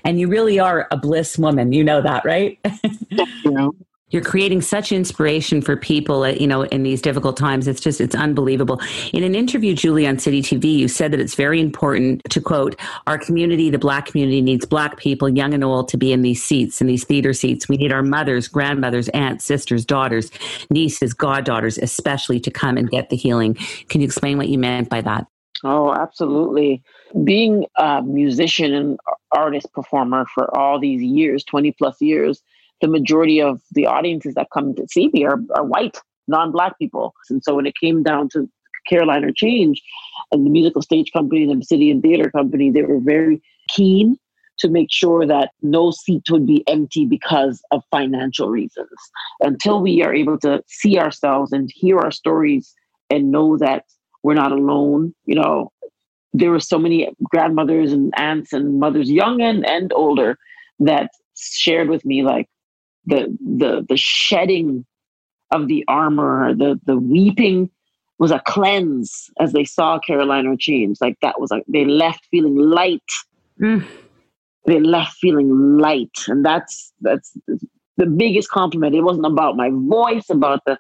[0.05, 1.73] And you really are a bliss woman.
[1.73, 2.59] You know that, right?
[3.45, 3.77] you
[4.11, 7.67] You're creating such inspiration for people, uh, you know, in these difficult times.
[7.67, 8.81] It's just, it's unbelievable.
[9.13, 12.77] In an interview, Jully, on City TV, you said that it's very important to quote,
[13.09, 16.41] our community, the black community needs black people, young and old, to be in these
[16.41, 17.69] seats, in these theater seats.
[17.69, 20.31] We need our mothers, grandmothers, aunts, sisters, daughters,
[20.71, 23.55] nieces, goddaughters, especially to come and get the healing.
[23.89, 25.27] Can you explain what you meant by that?
[25.65, 26.81] Oh, absolutely.
[27.25, 28.99] Being a musician and
[29.33, 32.43] artist performer for all these years, 20 plus years,
[32.81, 36.79] the majority of the audiences that come to see me are, are white, non black
[36.79, 37.15] people.
[37.31, 38.49] And so when it came down to
[38.89, 39.83] Caroline or Change
[40.33, 44.19] and the musical stage company and the Obsidian Theater Company, they were very keen
[44.59, 48.89] to make sure that no seat would be empty because of financial reasons.
[49.41, 52.75] Until we are able to see ourselves and hear our stories
[53.11, 53.85] and know that
[54.23, 55.15] we're not alone.
[55.27, 55.73] You know,
[56.39, 60.39] there were so many grandmothers and aunts and mothers, young and, and older,
[60.81, 62.49] that shared with me like
[63.07, 64.85] the the the shedding
[65.53, 67.71] of the armor, the the weeping
[68.19, 70.99] was a cleanse as they saw Caroline or Change.
[71.01, 73.11] Like that was like they left feeling light.
[73.61, 73.87] Mm.
[74.67, 77.37] They left feeling light, and that's that's
[77.97, 78.95] the biggest compliment.
[78.95, 80.77] It wasn't about my voice, about the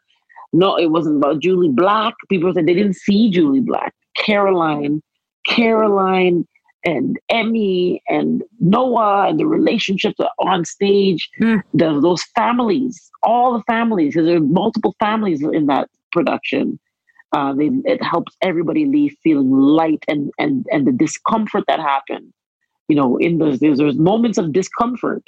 [0.52, 2.14] no, it wasn't about Jully Black.
[2.28, 3.94] People said they didn't see Jully Black.
[4.16, 5.02] Caroline,
[5.48, 6.46] Caroline,
[6.84, 11.60] and Emmy and Noah and the relationships on stage, mm.
[11.74, 16.78] the, those families, all the families, because there are multiple families in that production.
[17.32, 22.32] Uh, they, it helps everybody leave feeling light and and and the discomfort that happened.
[22.88, 25.24] You know, in those there's, there's moments of discomfort.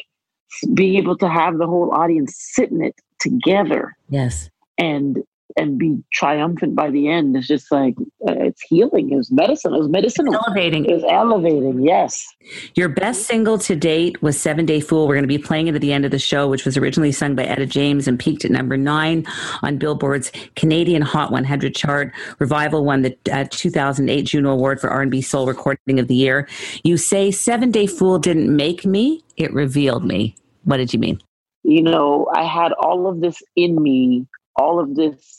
[0.72, 3.96] Being able to have the whole audience sit in it together.
[4.08, 5.18] Yes and
[5.58, 7.94] and be triumphant by the end is just like
[8.26, 9.10] uh, it's healing.
[9.10, 9.74] It was medicine.
[9.74, 10.26] It was medicine.
[10.32, 10.84] Elevating.
[10.84, 11.82] It was elevating.
[11.82, 12.24] Yes.
[12.74, 15.08] Your best single to date was Seven Day Fool.
[15.08, 17.12] We're going to be playing it at the end of the show, which was originally
[17.12, 19.26] sung by Etta James and peaked at number nine
[19.62, 22.12] on Billboard's Canadian Hot 100 chart.
[22.38, 26.48] Revival won the uh, 2008 Juno Award for R&B Soul Recording of the Year.
[26.84, 30.36] You say Seven Day Fool didn't make me; it revealed me.
[30.64, 31.20] What did you mean?
[31.64, 34.26] You know, I had all of this in me
[34.58, 35.37] all of this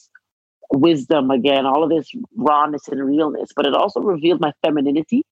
[0.72, 5.24] wisdom again, all of this rawness and realness, but it also revealed my femininity.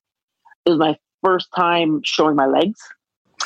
[0.65, 2.79] It was my first time showing my legs.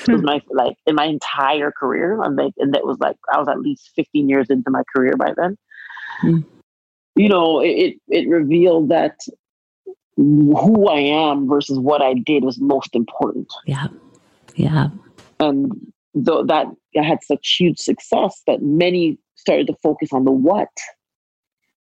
[0.02, 0.26] It was hmm.
[0.26, 2.22] my like in my entire career.
[2.22, 5.14] And like and that was like I was at least 15 years into my career
[5.18, 5.58] by then.
[6.24, 6.46] Mm.
[7.16, 9.18] You know, it it revealed that
[10.16, 13.52] who I am versus what I did was most important.
[13.66, 13.88] Yeah.
[14.56, 14.90] Yeah.
[15.40, 15.72] And
[16.14, 20.70] though that I had such huge success that many started to focus on the what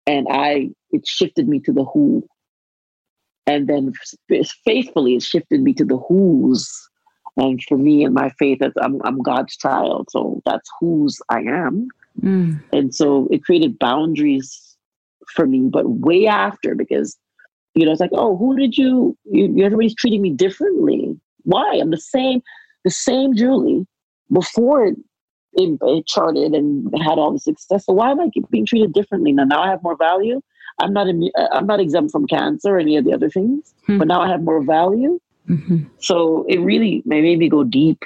[0.07, 2.27] and i it shifted me to the who.
[3.47, 3.93] And then
[4.65, 6.69] faithfully it shifted me to the who's.
[7.37, 11.87] And for me and my faith I'm, I'm god's child so that's whose i am.
[12.21, 12.61] Mm.
[12.73, 14.77] and so it created boundaries
[15.33, 17.17] for me but way after because
[17.73, 21.17] you know it's like oh who did you, you everybody's treating me differently.
[21.43, 21.79] Why?
[21.81, 22.41] I'm the same
[22.83, 23.85] the same jully.
[24.31, 24.91] Before
[25.53, 27.85] it, it, charted and had all the success.
[27.85, 29.43] So why am I being treated differently now?
[29.43, 30.41] Now I have more value.
[30.79, 33.97] I'm not uh, I'm not exempt from cancer or any of the other things, mm-hmm.
[33.99, 35.19] but now I have more value.
[35.49, 35.83] Mm-hmm.
[35.99, 38.03] So it really made me go deep,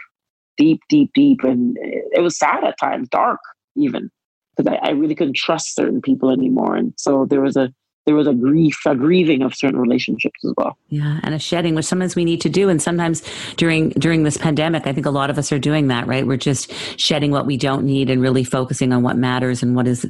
[0.58, 3.40] deep, deep, deep, and it was sad at times, dark
[3.76, 4.10] even,
[4.56, 6.76] because I, I really couldn't trust certain people anymore.
[6.76, 7.74] And so there was a
[8.06, 10.78] there was a grief, a grieving of certain relationships as well.
[10.90, 13.24] Yeah, and a shedding, which sometimes we need to do, and sometimes
[13.58, 16.08] during during this pandemic, I think a lot of us are doing that.
[16.08, 19.76] Right, we're just shedding what we don't need and really focusing on what matters and
[19.76, 20.06] what is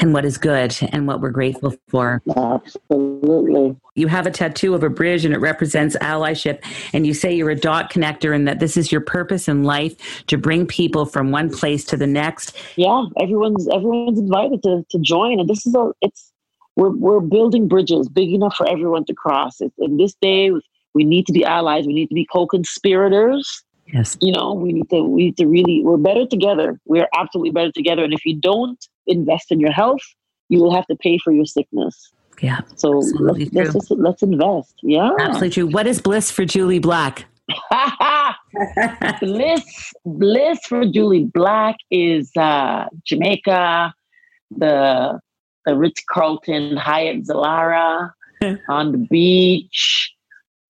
[0.00, 2.22] and what is good and what we're grateful for.
[2.34, 3.76] Absolutely.
[3.94, 6.64] You have a tattoo of a bridge and it represents allyship.
[6.92, 10.24] And you say you're a dot connector and that this is your purpose in life
[10.26, 12.56] to bring people from one place to the next.
[12.76, 15.38] Yeah, everyone's everyone's invited to, to join.
[15.38, 16.29] And this is a it's
[16.80, 19.60] we're we're building bridges big enough for everyone to cross.
[19.60, 20.50] It, in this day
[20.94, 23.62] we need to be allies, we need to be co-conspirators.
[23.92, 24.16] Yes.
[24.20, 26.80] You know, we need to we need to really we're better together.
[26.86, 28.02] We're absolutely better together.
[28.02, 30.00] And if you don't invest in your health,
[30.48, 32.12] you will have to pay for your sickness.
[32.40, 32.60] Yeah.
[32.76, 34.76] So let's, let's, just, let's invest.
[34.82, 35.10] Yeah.
[35.18, 35.66] Absolutely true.
[35.66, 37.26] What is bliss for Jully Black?
[39.20, 43.92] bliss, bliss for Jully Black is uh, Jamaica,
[44.56, 45.20] the
[45.66, 48.12] the Ritz Carlton Hyatt Zilara
[48.68, 50.14] on the beach,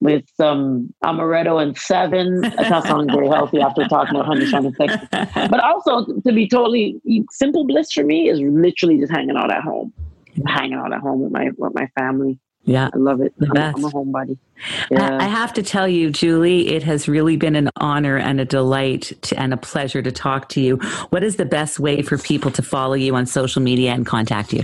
[0.00, 2.40] with some amaretto and seven.
[2.40, 4.96] That's not sounding very healthy after talking about trying to fix.
[5.10, 7.00] But also, to be totally
[7.30, 9.92] simple bliss for me is literally just hanging out at home,
[10.46, 12.38] hanging out at home with my with my family.
[12.64, 13.32] Yeah, I love it.
[13.38, 13.78] The I'm, best.
[13.78, 14.38] I'm a homebody.
[14.90, 15.16] Yeah.
[15.18, 19.12] I have to tell you, Jully, it has really been an honor and a delight
[19.22, 20.76] to, and a pleasure to talk to you.
[21.08, 24.52] What is the best way for people to follow you on social media and contact
[24.52, 24.62] you?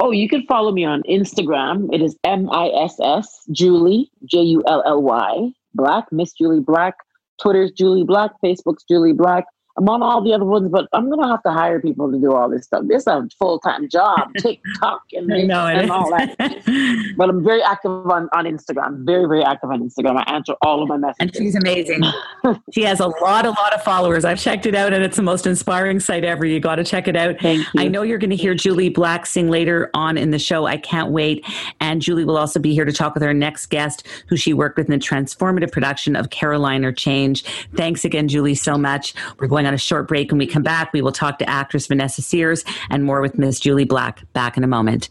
[0.00, 1.92] Oh, you can follow me on Instagram.
[1.92, 6.64] It is M I S S Jully J U L L Y Black Miss Jully
[6.64, 6.94] Black.
[7.42, 8.30] Twitter's Jully Black.
[8.44, 9.44] Facebook's Jully Black.
[9.78, 12.32] I'm on all the other ones, but I'm gonna have to hire people to do
[12.32, 12.82] all this stuff.
[12.88, 16.36] This is a full time job, TikTok and, know, and all that.
[17.16, 19.04] but I'm very active on, on Instagram.
[19.06, 20.16] Very, very active on Instagram.
[20.16, 21.16] I answer all of my messages.
[21.20, 22.02] And she's amazing.
[22.72, 24.24] she has a lot, a lot of followers.
[24.24, 26.44] I've checked it out, and it's the most inspiring site ever.
[26.44, 27.38] You got to check it out.
[27.40, 27.80] Thank you.
[27.80, 30.66] I know you're going to hear Jully Black sing later on in the show.
[30.66, 31.44] I can't wait.
[31.80, 34.76] And Jully will also be here to talk with our next guest, who she worked
[34.76, 37.44] with in the transformative production of Caroline or Change.
[37.76, 39.14] Thanks again, Jully, so much.
[39.38, 40.32] We're going on a short break.
[40.32, 43.60] When we come back, we will talk to actress Vanessa Sears and more with Miss
[43.60, 44.24] Jully Black.
[44.32, 45.10] Back in a moment.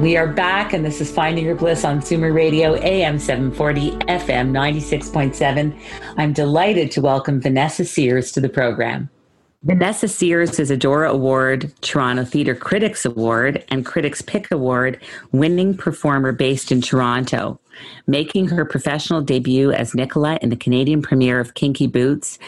[0.00, 4.50] We are back, and this is Finding Your Bliss on Zoomer Radio, AM 740, FM
[4.50, 5.74] 96.7.
[6.18, 9.08] I'm delighted to welcome Vanessa Sears to the program.
[9.62, 15.00] Vanessa Sears is a Dora Award, Toronto Theatre Critics Award, and Critics Pick Award
[15.32, 17.58] winning performer based in Toronto.
[18.06, 22.38] Making her professional debut as Nicola in the Canadian premiere of Kinky Boots,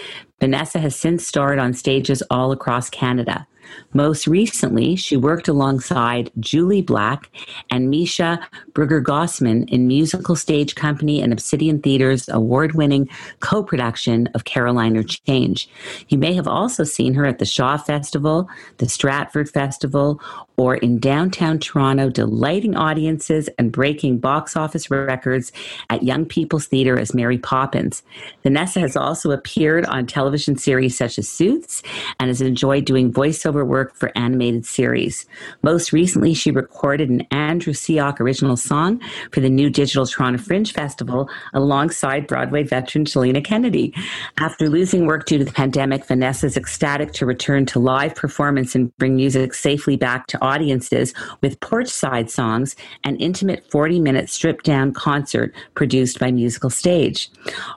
[0.40, 3.46] Vanessa has since starred on stages all across Canada.
[3.92, 7.30] Most recently, she worked alongside Jully Black
[7.70, 13.08] and Misha Brugger Gossman in Musical Stage Company and Obsidian Theater's award winning
[13.40, 15.68] co production of Caroline or Change.
[16.08, 20.20] You may have also seen her at the Shaw Festival, the Stratford Festival,
[20.56, 26.98] or in downtown Toronto, delighting audiences and breaking box office records at Young People's Theatre
[26.98, 28.02] as Mary Poppins.
[28.42, 31.82] Vanessa has also appeared on television series such as Suits
[32.18, 35.26] and has enjoyed doing voiceover work for animated series.
[35.62, 39.00] Most recently, she recorded an Andrew Seock original song
[39.32, 43.94] for the new Digital Toronto Fringe Festival alongside Broadway veteran Chilina Kennedy.
[44.38, 48.74] After losing work due to the pandemic, Vanessa is ecstatic to return to live performance
[48.74, 54.64] and bring music safely back to audiences with porchside songs, an intimate 40 minute stripped
[54.64, 57.30] down concert produced by Musical Stage.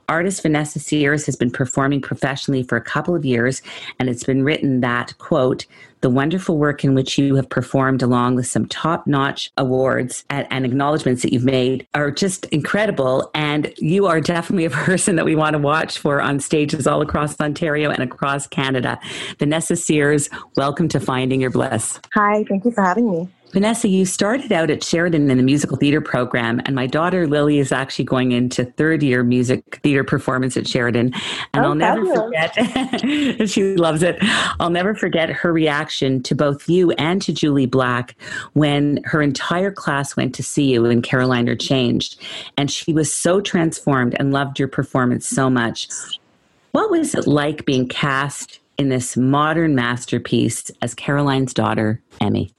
[0.10, 3.62] Artist Vanessa Sears has been performing professionally for a couple of years,
[3.98, 5.66] and it's been written that, quote,
[6.02, 10.46] the wonderful work in which you have performed along with some top notch awards and,
[10.50, 13.32] and, acknowledgments that you've made are just incredible.
[13.34, 17.02] And you are definitely a person that we want to watch for on stages all
[17.02, 19.00] across Ontario and across Canada.
[19.40, 22.00] Vanessa Sears, welcome to Finding Your Bliss.
[22.14, 23.30] Hi, thank you for having me.
[23.52, 27.60] Vanessa, you started out at Sheridan in the musical theater program, and my daughter Lily
[27.60, 31.14] is actually going into third year music theater performance at Sheridan.
[31.54, 34.18] And oh, I'll never forget, she loves it.
[34.60, 38.16] I'll never forget her reaction to both you and to Jully Black
[38.54, 42.22] when her entire class went to see you in Caroline or Changed.
[42.58, 45.90] And she was so transformed and loved your performance so much.
[46.72, 52.54] What was it like being cast in this modern masterpiece as Caroline's daughter, Emmy?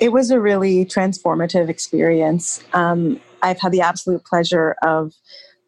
[0.00, 2.62] It was a really transformative experience.
[2.72, 5.12] Um, I've had the absolute pleasure of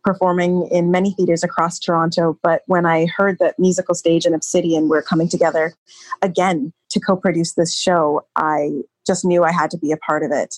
[0.05, 4.89] performing in many theaters across Toronto, but when I heard that Musical Stage and Obsidian
[4.89, 5.74] were coming together
[6.22, 10.22] again to co produce this show, I just knew I had to be a part
[10.22, 10.57] of it.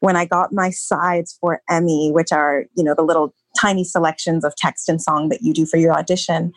[0.00, 4.44] When I got my sides for Emmy, which are, you know, the little tiny selections
[4.44, 6.52] of text and song that you do for your audition,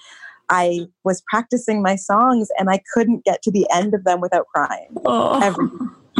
[0.50, 4.48] I was practicing my songs and I couldn't get to the end of them without
[4.48, 4.88] crying.
[5.06, 5.42] Oh.
[5.42, 5.68] Every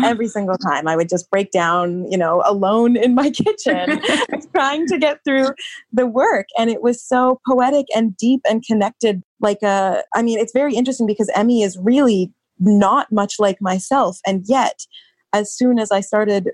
[0.04, 0.88] every single time.
[0.88, 4.02] I would just break down, you know, alone in my kitchen,
[4.54, 5.50] trying to get through
[5.92, 6.48] the work.
[6.58, 9.24] And it was so poetic and deep and connected.
[9.40, 14.20] Like, a, I mean, it's very interesting because Emmy is really not much like myself.
[14.26, 14.86] And yet,
[15.34, 16.52] as soon as I started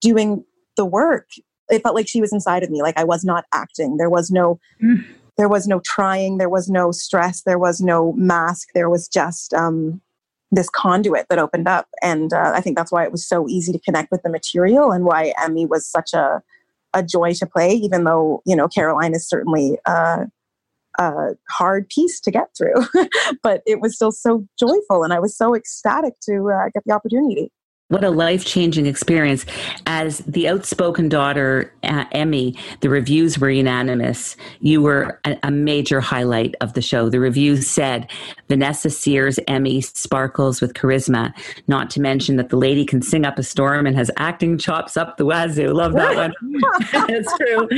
[0.00, 0.44] doing
[0.76, 1.28] the work,
[1.70, 2.82] it felt like she was inside of me.
[2.82, 3.96] Like I was not acting.
[3.96, 4.58] There was no.
[4.82, 5.04] Mm.
[5.36, 6.38] There was no trying.
[6.38, 7.42] There was no stress.
[7.42, 8.68] There was no mask.
[8.72, 10.00] There was just um,
[10.50, 11.88] this conduit that opened up.
[12.02, 14.92] And uh, I think that's why it was so easy to connect with the material
[14.92, 16.42] and why Emmy was such a,
[16.92, 20.24] a joy to play, even though, you know, Caroline is certainly uh,
[20.98, 22.86] a hard piece to get through.
[23.42, 26.92] but it was still so joyful and I was so ecstatic to uh, get the
[26.92, 27.50] opportunity.
[27.94, 29.46] What a life changing experience.
[29.86, 34.36] As the outspoken daughter, uh, Emmy, the reviews were unanimous.
[34.58, 37.08] You were a, a, major highlight of the show.
[37.08, 38.10] The reviews said
[38.48, 41.32] Vanessa Sears, Emmy, sparkles with charisma,
[41.68, 44.96] not to mention that the lady can sing up a storm and has acting chops
[44.96, 45.72] up the wazoo.
[45.72, 46.34] Love that one.
[47.06, 47.68] That's true.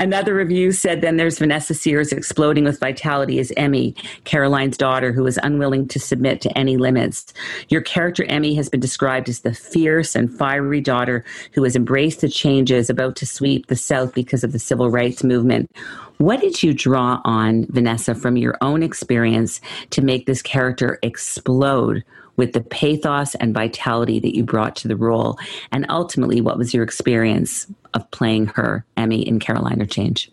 [0.00, 5.26] Another review said then there's Vanessa Sears exploding with vitality as Emmy, Caroline's daughter, who
[5.26, 7.34] is unwilling to submit to any limits.
[7.68, 12.20] Your character, Emmy, has been described as the fierce and fiery daughter who has embraced
[12.20, 15.70] the changes about to sweep the South because of the civil rights movement.
[16.18, 19.60] What did you draw on, Vanessa, from your own experience
[19.90, 22.04] to make this character explode
[22.36, 25.38] with the pathos and vitality that you brought to the role?
[25.72, 30.30] And ultimately, what was your experience of playing her, Emmy, in Caroline or Change?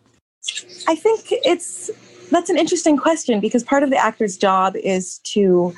[0.88, 1.89] I think it's
[2.31, 5.73] that's an interesting question because part of the actor's job is to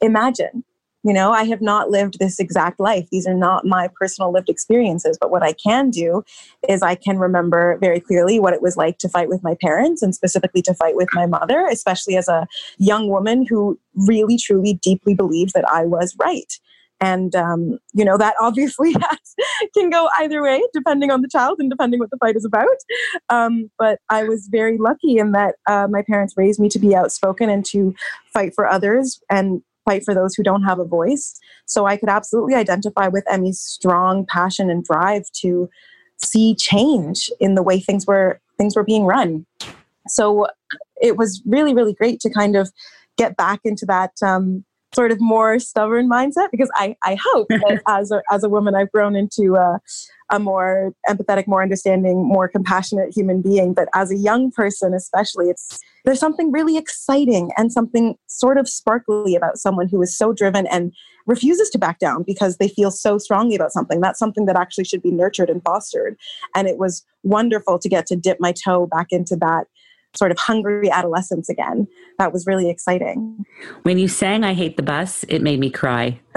[0.00, 0.64] imagine
[1.04, 3.08] you know, I have not lived this exact life.
[3.10, 5.16] These are not my personal lived experiences.
[5.20, 6.24] But what I can do
[6.68, 10.02] is I can remember very clearly what it was like to fight with my parents
[10.02, 12.46] and specifically to fight with my mother, especially as a
[12.78, 16.52] young woman who really, truly, deeply believed that I was right.
[17.00, 19.34] And, um, you know, that obviously has,
[19.76, 22.66] can go either way, depending on the child and depending what the fight is about.
[23.28, 26.96] Um, but I was very lucky in that uh, my parents raised me to be
[26.96, 27.94] outspoken and to
[28.32, 31.38] fight for others and fight for those who don't have a voice.
[31.66, 35.68] So I could absolutely identify with Emmy's strong passion and drive to
[36.22, 39.46] see change in the way things were things were being run.
[40.08, 40.48] So
[41.00, 42.70] it was really, really great to kind of
[43.16, 44.64] get back into that um,
[44.94, 48.74] sort of more stubborn mindset because I, I hope that as a, as a woman
[48.74, 49.80] I've grown into a,
[50.30, 53.74] a more empathetic, more understanding, more compassionate human being.
[53.74, 58.68] But as a young person, especially, it's there's something really exciting and something sort of
[58.68, 60.92] sparkly about someone who is so driven and
[61.26, 64.00] refuses to back down because they feel so strongly about something.
[64.00, 66.16] That's something that actually should be nurtured and fostered.
[66.54, 69.66] And it was wonderful to get to dip my toe back into that
[70.16, 71.86] sort of hungry adolescence again.
[72.18, 73.46] That was really exciting.
[73.82, 76.18] When you sang I Hate the Bus, it made me cry.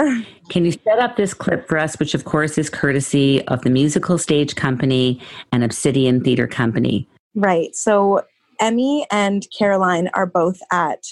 [0.48, 3.70] Can you set up this clip for us, which of course is courtesy of the
[3.70, 5.20] Musical Stage Company
[5.50, 7.08] and Obsidian Theater Company?
[7.34, 7.74] Right.
[7.74, 8.22] So
[8.60, 11.04] Emmy and Caroline are both at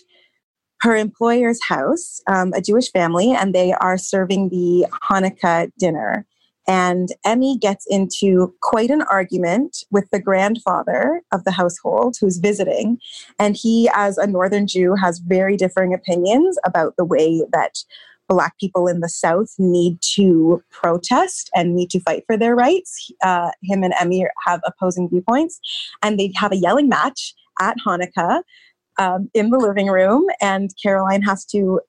[0.83, 6.27] her employer's house, um, a Jewish family, and they are serving the Hanukkah dinner.
[6.71, 13.01] And Emmy gets into quite an argument with the grandfather of the household who's visiting.
[13.41, 17.83] And he, as a Northern Jew, has very differing opinions about the way that
[18.29, 23.11] Black people in the South need to protest and need to fight for their rights.
[23.21, 25.59] Uh, him and Emmy have opposing viewpoints,
[26.05, 28.43] and they have a yelling match at Hanukkah
[28.97, 30.25] um, in the living room.
[30.41, 31.81] And Caroline has to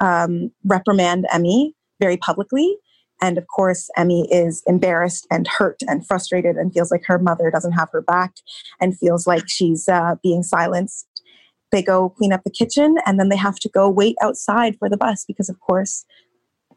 [0.00, 2.76] um, reprimand Emmy very publicly
[3.24, 7.50] and of course, Emmy is embarrassed and hurt and frustrated and feels like her mother
[7.50, 8.34] doesn't have her back
[8.82, 11.06] and feels like she's uh, being silenced.
[11.72, 14.90] They go clean up the kitchen and then they have to go wait outside for
[14.90, 16.04] the bus because, of course,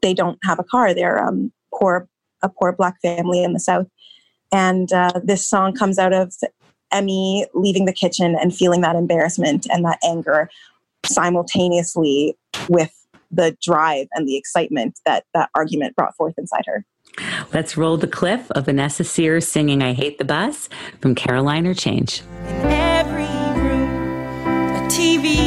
[0.01, 0.93] they don't have a car.
[0.93, 2.07] They're um, poor
[2.41, 3.87] a poor black family in the South.
[4.53, 6.33] And uh, this song comes out of
[6.93, 10.49] Emmy leaving the kitchen and feeling that embarrassment and that anger
[11.05, 12.37] simultaneously
[12.69, 12.93] with
[13.32, 16.86] the drive and the excitement that that argument brought forth inside her.
[17.53, 20.69] Let's roll the cliff of Vanessa Sears singing I Hate the Bus
[21.01, 22.21] from Caroline or Change.
[22.47, 23.23] In every
[23.61, 25.38] room, a TV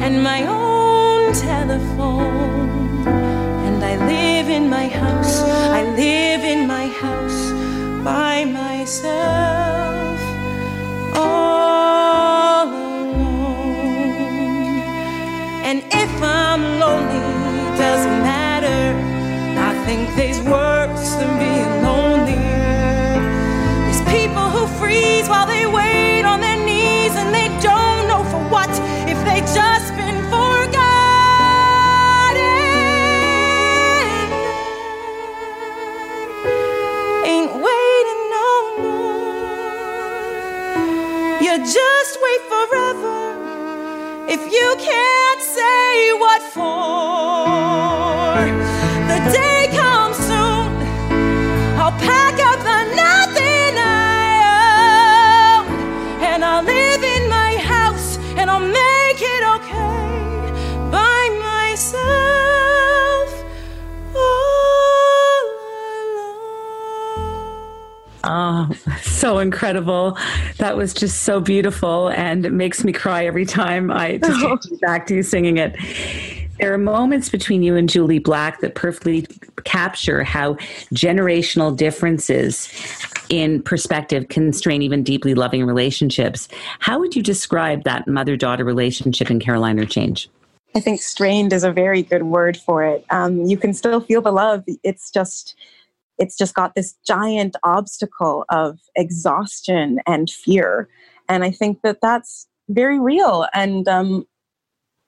[0.00, 3.06] and my own telephone.
[3.06, 7.50] And I live in my house, I live in my house
[8.04, 9.67] by myself.
[69.28, 70.16] So incredible.
[70.56, 74.56] That was just so beautiful and it makes me cry every time I just Oh.
[74.80, 75.76] back to you singing it.
[76.58, 79.26] There are moments between you and Jully Black that perfectly
[79.64, 80.54] capture how
[80.94, 82.70] generational differences
[83.28, 86.48] in perspective can strain even deeply loving relationships.
[86.78, 90.30] How would you describe that mother daughter relationship in Caroline or Change?
[90.74, 93.04] I think strained is a very good word for it.
[93.10, 94.64] Um, you can still feel the love.
[94.82, 95.54] It's just,
[96.18, 100.88] it's just got this giant obstacle of exhaustion and fear,
[101.28, 103.46] and I think that that's very real.
[103.54, 104.26] And um,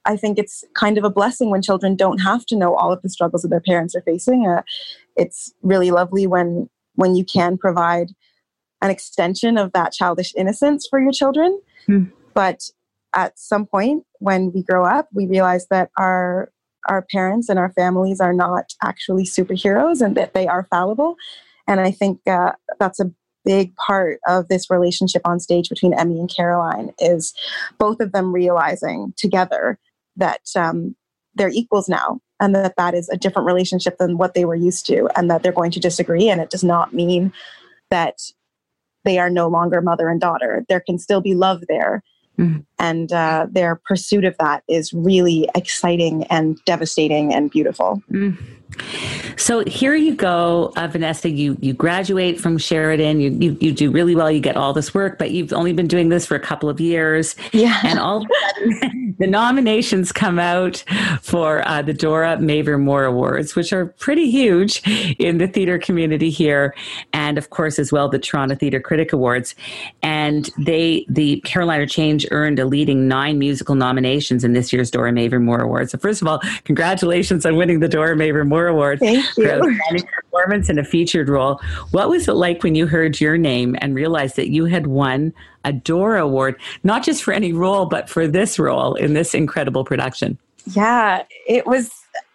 [0.05, 3.03] I think it's kind of a blessing when children don't have to know all of
[3.03, 4.47] the struggles that their parents are facing.
[4.47, 4.63] Uh,
[5.17, 8.09] it's really lovely when when you can provide
[8.83, 11.61] an extension of that childish innocence for your children.
[11.87, 12.05] Hmm.
[12.35, 12.71] But
[13.15, 16.51] at some point when we grow up, we realize that our
[16.89, 21.17] our parents and our families are not actually superheroes and that they are fallible.
[21.67, 23.11] And I think uh, that's a
[23.45, 27.35] big part of this relationship on stage between Emmy and Caroline is
[27.79, 29.79] both of them realizing together
[30.17, 30.95] that um,
[31.35, 34.87] they're equals now and that that is a different relationship than what they were used
[34.87, 37.33] to and that they're going to disagree and it does not mean
[37.91, 38.19] that
[39.05, 42.03] they are no longer mother and daughter there can still be love there
[42.41, 42.65] Mhm.
[42.81, 48.37] And uh, their pursuit of that is really exciting and devastating and beautiful Mm.
[49.37, 51.31] So here you go, uh, Vanessa.
[51.31, 53.21] You you graduate from Sheridan.
[53.21, 54.31] You, you you do really well.
[54.31, 56.81] You get all this work, but you've only been doing this for a couple of
[56.81, 57.37] years.
[57.53, 60.85] yeah And all of a sudden, the nominations come out
[61.23, 64.83] for uh, the Dora Mavor Moore Awards, which are pretty huge
[65.19, 66.75] in the theater community here,
[67.13, 69.55] and of course as well the Toronto Theater Critic Awards.
[70.03, 74.91] And they the Caroline or Change earned a leading nine musical nominations in this year's
[74.91, 75.93] Dora Mavor Moore Awards.
[75.93, 79.45] So first of all, congratulations on winning the Dora Mavor Moore Award thank you.
[79.45, 81.61] for outstanding performance in a featured role.
[81.91, 85.35] What was it like when you heard your name and realized that you had won
[85.65, 89.85] a Dora Award, not just for any role, but for this role in this incredible
[89.85, 90.39] production?
[90.67, 91.91] Yeah, it was.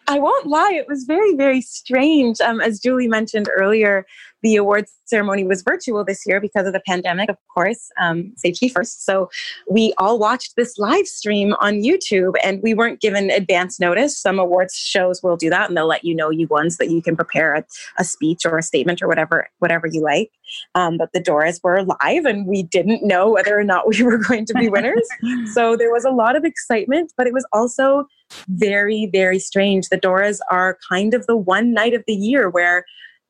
[0.08, 2.40] I won't lie, it was very, very strange.
[2.40, 4.06] Um, as Julie mentioned earlier,
[4.46, 8.70] the awards ceremony was virtual this year because of the pandemic, of course, um, safety
[8.70, 9.04] first.
[9.04, 9.28] So
[9.68, 14.16] we all watched this live stream on YouTube and we weren't given advance notice.
[14.16, 16.92] Some awards shows will do that and they'll let you know you won so that
[16.92, 17.66] you can prepare a,
[17.98, 20.30] a speech or a statement or whatever, whatever you like.
[20.76, 24.20] Um, but the Doras were live and we didn't know whether or not we were
[24.20, 25.08] going to be winners.
[25.54, 28.06] so there was a lot of excitement, but it was also
[28.48, 29.90] very, very strange.
[29.90, 32.86] The Doras are kind of the one night of the year where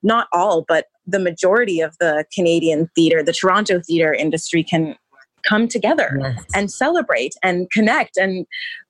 [0.06, 4.95] not all, but the majority of the Canadian theater, the Toronto theater industry can
[5.45, 8.18] come together and celebrate and connect.
[8.18, 8.45] And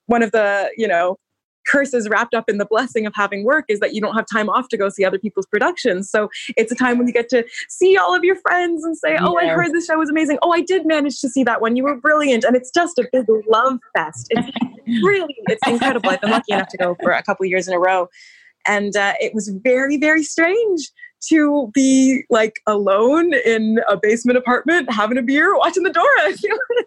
[0.06, 1.18] one of the, you know,
[1.66, 4.48] curses wrapped up in the blessing of having work is that you don't have time
[4.48, 6.08] off to go see other people's productions.
[6.08, 9.16] So it's a time when you get to see all of your friends and say,
[9.20, 10.38] Oh, I heard this show was amazing.
[10.42, 11.76] Oh, I did manage to see that one.
[11.76, 12.44] You were brilliant.
[12.44, 14.28] And it's just a big love fest.
[14.30, 14.48] It's
[15.04, 16.10] really, it's incredible.
[16.10, 18.08] I've been lucky enough to go for a couple years in a row.
[18.68, 20.90] And uh, it was very, very strange
[21.28, 26.32] to be like alone in a basement apartment having a beer watching the Dora.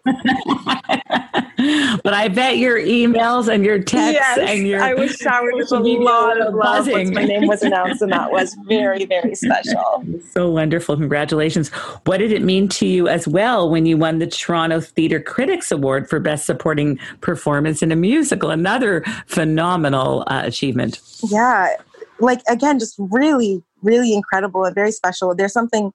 [2.02, 5.70] but I bet your emails and your texts yes, and your I was showered with
[5.72, 10.04] a lot of love once my name was announced, and that was very, very special.
[10.32, 10.96] So wonderful!
[10.96, 11.68] Congratulations.
[12.04, 15.70] What did it mean to you as well when you won the Toronto Theatre Critics
[15.70, 18.50] Award for Best Supporting Performance in a Musical?
[18.50, 21.00] Another phenomenal uh, achievement.
[21.30, 21.74] Yeah,
[22.20, 25.34] like again, just really, really incredible and very special.
[25.34, 25.92] There's something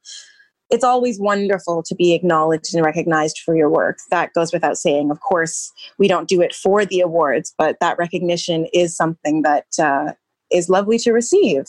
[0.71, 3.99] it's always wonderful to be acknowledged and recognized for your work.
[4.09, 5.11] That goes without saying.
[5.11, 9.67] Of course, we don't do it for the awards, but that recognition is something that
[9.79, 10.13] uh,
[10.51, 11.65] is lovely to receive.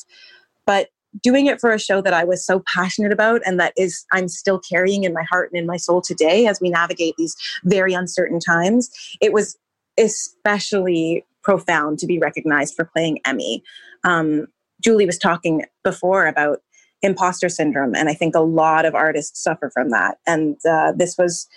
[0.66, 0.88] But
[1.22, 4.28] doing it for a show that I was so passionate about and that is I'm
[4.28, 7.94] still carrying in my heart and in my soul today as we navigate these very
[7.94, 8.90] uncertain times,
[9.20, 9.56] it was
[9.98, 13.62] especially profound to be recognized for playing Emmy.
[14.04, 14.48] Um,
[14.86, 16.60] Jully was talking before about
[17.02, 20.18] imposter syndrome, and I think a lot of artists suffer from that.
[20.26, 21.48] And uh, this was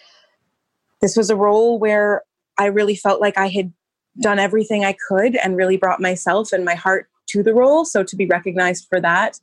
[1.02, 2.24] this was a role where
[2.58, 3.72] I really felt like I had
[4.20, 7.86] done everything I could and really brought myself and my heart to the role.
[7.86, 9.40] So to be recognized for that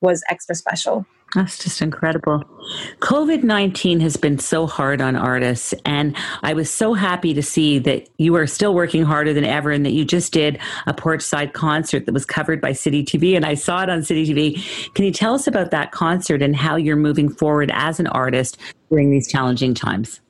[0.00, 1.06] was extra special.
[1.34, 2.42] That's just incredible.
[2.98, 5.72] COVID 19 has been so hard on artists.
[5.84, 9.70] And I was so happy to see that you are still working harder than ever
[9.70, 13.36] and that you just did a porchside concert that was covered by City TV.
[13.36, 14.94] And I saw it on City TV.
[14.94, 18.58] Can you tell us about that concert and how you're moving forward as an artist
[18.90, 20.20] during these challenging times?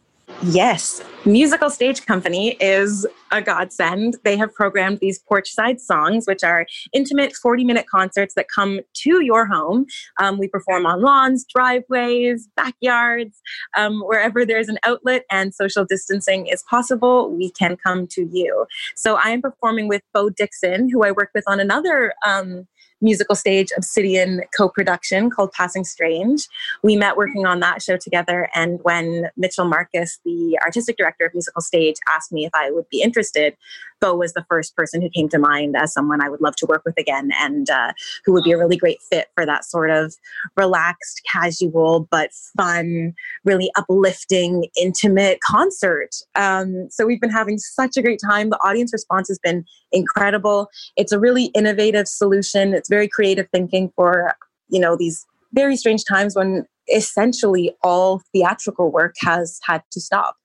[0.42, 4.16] Yes, Musical Stage Company is a godsend.
[4.24, 6.64] They have programmed these porchside songs, which are
[6.94, 9.84] intimate 40 minute concerts that come to your home.
[10.16, 13.38] Um, we perform on lawns, driveways, backyards,
[13.76, 18.64] um, wherever there's an outlet and social distancing is possible, we can come to you.
[18.96, 22.14] So I am performing with Bo Dixon, who I work with on another.
[22.26, 22.66] Um,
[23.00, 26.46] musical stage Obsidian co production called Passing Strange.
[26.82, 28.48] We met working on that show together.
[28.54, 32.88] And when Mitchell Marcus, the artistic director of Musical Stage, asked me if I would
[32.90, 33.56] be interested,
[34.00, 36.66] Bo was the first person who came to mind as someone I would love to
[36.66, 37.92] work with again and uh,
[38.24, 40.14] who would be a really great fit for that sort of
[40.56, 46.10] relaxed, casual, but fun, really uplifting, intimate concert.
[46.34, 48.50] Um, so we've been having such a great time.
[48.50, 50.68] The audience response has been incredible.
[50.96, 52.74] It's a really innovative solution.
[52.74, 54.34] It's very creative thinking for,
[54.68, 60.36] you know, these very strange times when essentially all theatrical work has had to stop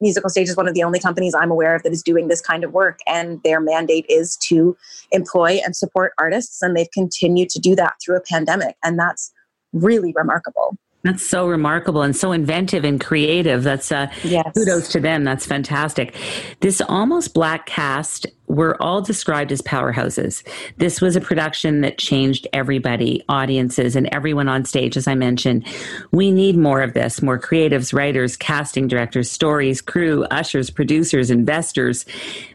[0.00, 2.40] musical stage is one of the only companies I'm aware of that is doing this
[2.40, 3.00] kind of work.
[3.06, 4.76] And their mandate is to
[5.12, 6.62] employ and support artists.
[6.62, 8.76] And they've continued to do that through a pandemic.
[8.82, 9.32] And that's
[9.72, 10.76] really remarkable.
[11.04, 13.62] That's so remarkable and so inventive and creative.
[13.62, 14.52] That's uh, yes.
[14.52, 15.22] kudos to them.
[15.22, 16.16] That's fantastic.
[16.60, 20.42] This almost black cast were all described as powerhouses.
[20.78, 25.68] This was a production that changed everybody, audiences, and everyone on stage, as I mentioned.
[26.10, 32.06] We need more of this more creatives, writers, casting directors, stories, crew, ushers, producers, investors.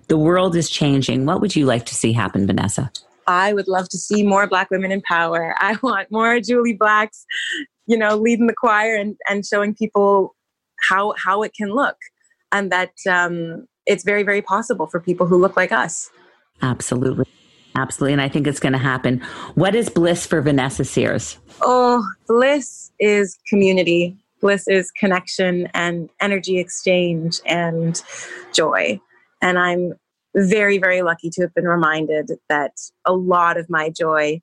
[0.10, 1.26] The world is changing.
[1.26, 2.92] What would you like to see happen, Vanessa?
[3.26, 5.56] I would love to see more Black women in power.
[5.58, 7.26] I want more Jully Blacks
[7.86, 10.36] you know, leading the choir and, and showing people
[10.90, 11.98] how how it can look,
[12.52, 16.10] and that um, it's very very possible for people who look like us.
[16.62, 17.26] Absolutely.
[17.76, 18.14] Absolutely.
[18.14, 19.20] And I think it's going to happen.
[19.56, 21.40] What is bliss for Vanessa Sears?
[21.62, 24.16] Oh, bliss is community.
[24.42, 28.02] Bliss is connection and energy exchange and
[28.54, 29.00] joy.
[29.42, 29.94] And I'm
[30.36, 32.74] very, very lucky to have been reminded that
[33.06, 34.42] a lot of my joy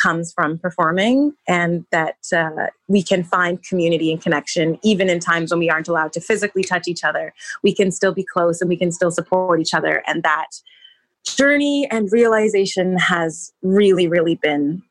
[0.00, 5.50] comes from performing and that uh, we can find community and connection even in times
[5.50, 7.34] when we aren't allowed to physically touch each other.
[7.62, 10.02] We can still be close and we can still support each other.
[10.06, 10.48] And that
[11.24, 14.82] journey and realization has really really been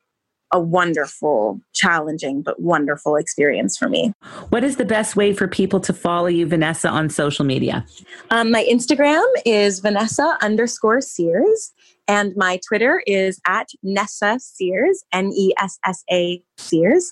[0.51, 4.13] a wonderful, challenging, but wonderful experience for me.
[4.49, 7.85] What is the best way for people to follow you, Vanessa, on social media?
[8.29, 11.73] Um, my Instagram is Vanessa underscore Sears.
[12.07, 17.11] And my Twitter is at Nessa Sears, N E S S A Sears.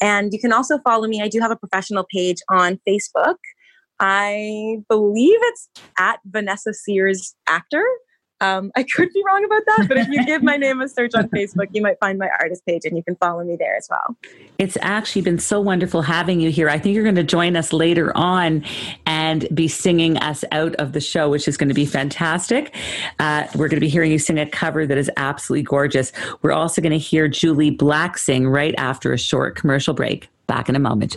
[0.00, 1.20] And you can also follow me.
[1.20, 3.36] I do have a professional page on Facebook.
[3.98, 5.68] I believe it's
[5.98, 7.84] at Vanessa Sears Actor.
[8.40, 11.14] Um, I could be wrong about that, but if you give my name a search
[11.14, 13.88] on Facebook, you might find my artist page and you can follow me there as
[13.88, 14.16] well.
[14.58, 16.68] It's actually been so wonderful having you here.
[16.68, 18.64] I think you're going to join us later on
[19.06, 22.74] and be singing us out of the show, which is going to be fantastic.
[23.18, 26.12] Uh, we're going to be hearing you sing a cover that is absolutely gorgeous.
[26.42, 30.28] We're also going to hear Jully Black sing right after a short commercial break.
[30.46, 31.16] Back in a moment.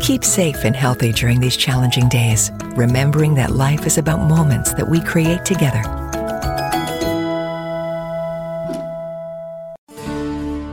[0.00, 4.88] Keep safe and healthy during these challenging days, remembering that life is about moments that
[4.88, 5.82] we create together.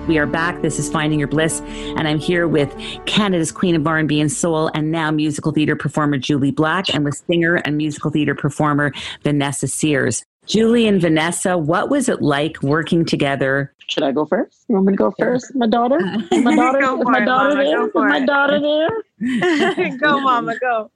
[0.07, 0.61] We are back.
[0.61, 4.69] This is Finding Your Bliss, and I'm here with Canada's Queen of R&B and Soul,
[4.73, 8.91] and now musical theater performer Jully Black, and with singer and musical theater performer
[9.23, 10.25] Vanessa Sears.
[10.47, 13.73] Jully and Vanessa, what was it like working together?
[13.87, 14.65] Should I go first?
[14.67, 15.55] You want me to go first?
[15.55, 15.99] My daughter?
[16.31, 16.79] My daughter?
[16.81, 17.77] Go is for my it, daughter Mama, there?
[17.77, 18.25] go for my it.
[18.25, 19.97] daughter there?
[19.97, 20.91] go, Mama, go.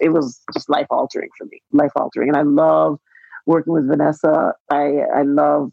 [0.00, 2.28] it was just life altering for me, life altering.
[2.28, 2.98] And I love
[3.46, 4.54] working with Vanessa.
[4.70, 5.70] I I love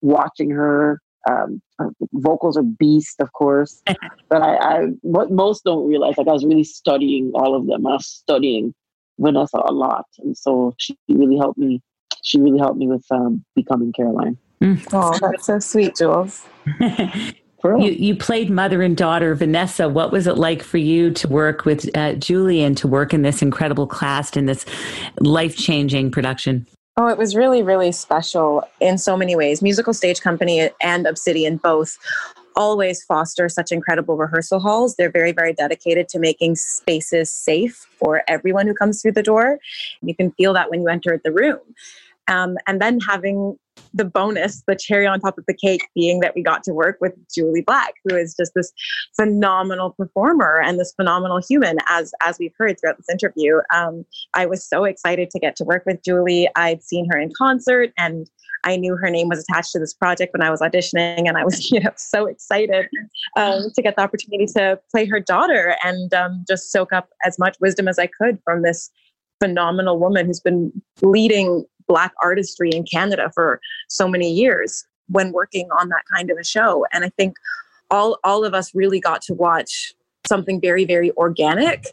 [0.00, 1.00] watching her.
[1.28, 3.82] Um, her vocals are beast, of course.
[4.28, 7.86] but I, I what most don't realize, like I was really studying all of them.
[7.86, 8.72] I was studying
[9.18, 11.82] Vanessa a lot, and so she really helped me.
[12.26, 14.36] She really helped me with um, becoming Caroline.
[14.92, 16.44] Oh, that's so sweet, Jules.
[17.60, 17.86] For real.
[17.86, 19.32] You, you played mother and daughter.
[19.36, 23.14] Vanessa, what was it like for you to work with uh, Jully and to work
[23.14, 24.66] in this incredible cast in this
[25.20, 26.66] life changing production?
[26.96, 29.62] Oh, it was really, really special in so many ways.
[29.62, 31.96] Musical Stage Company and Obsidian both
[32.56, 34.96] always foster such incredible rehearsal halls.
[34.96, 39.58] They're very, very dedicated to making spaces safe for everyone who comes through the door.
[40.02, 41.60] You can feel that when you enter the room.
[42.28, 43.56] Um, and then having
[43.94, 46.98] the bonus, the cherry on top of the cake, being that we got to work
[47.00, 48.72] with Jully Black, who is just this
[49.14, 53.58] phenomenal performer and this phenomenal human, as as we've heard throughout this interview.
[53.74, 54.04] Um,
[54.34, 56.46] I was so excited to get to work with Jully.
[56.56, 58.28] I'd seen her in concert, and
[58.64, 61.44] I knew her name was attached to this project when I was auditioning, and I
[61.44, 62.88] was you know so excited
[63.36, 67.38] um, to get the opportunity to play her daughter and um, just soak up as
[67.38, 68.90] much wisdom as I could from this
[69.40, 70.72] phenomenal woman who's been
[71.02, 76.38] leading Black artistry in Canada for so many years when working on that kind of
[76.38, 76.86] a show.
[76.92, 77.36] And I think
[77.90, 79.94] all all of us really got to watch
[80.26, 81.86] something very, very organic.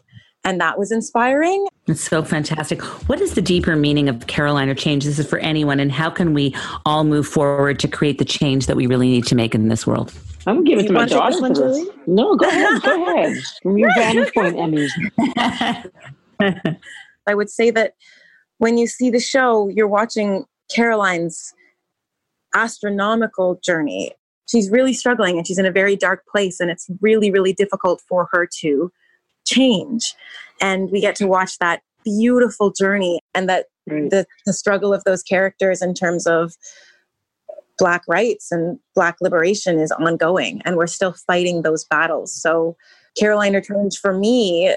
[0.46, 1.66] And that was inspiring.
[1.86, 2.82] It's so fantastic.
[3.08, 5.04] What is the deeper meaning of Caroline or change?
[5.04, 8.66] This is for anyone, and how can we all move forward to create the change
[8.66, 10.12] that we really need to make in this world?
[10.46, 11.88] I'm gonna give it to my want to daughter this for this.
[12.06, 13.42] No, go ahead, go ahead.
[13.62, 14.88] From your vantage point, Emmy.
[17.26, 17.94] I would say that
[18.64, 21.52] when you see the show, you're watching Caroline's
[22.54, 24.12] astronomical journey.
[24.46, 28.00] She's really struggling and she's in a very dark place, and it's really, really difficult
[28.08, 28.90] for her to
[29.46, 30.14] change.
[30.62, 34.08] And we get to watch that beautiful journey and that Right.
[34.08, 36.54] the, the struggle of those characters in terms of
[37.78, 42.78] black rights and black liberation is ongoing and we're still fighting those battles so
[43.18, 44.74] caroline returns for me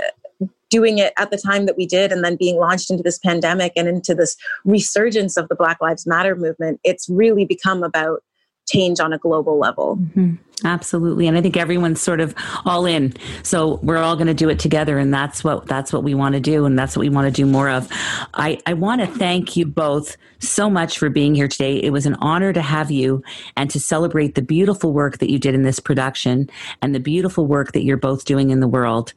[0.70, 3.74] doing it at the time that we did and then being launched into this pandemic
[3.76, 8.24] and into this resurgence of the black lives matter movement it's really become about
[8.68, 10.38] change on a global level Mhm.
[10.63, 12.34] Absolutely, and I think everyone's sort of
[12.65, 13.13] all in.
[13.43, 16.34] So we're all going to do it together, and that's what that's what we want
[16.34, 17.88] to do, and that's what we want to do more of.
[18.34, 21.78] I I want to thank you both so much for being here today.
[21.78, 23.22] It was an honor to have you
[23.55, 26.49] and to celebrate the beautiful work that you did in this production
[26.82, 29.13] and the beautiful work that you're both doing in the world.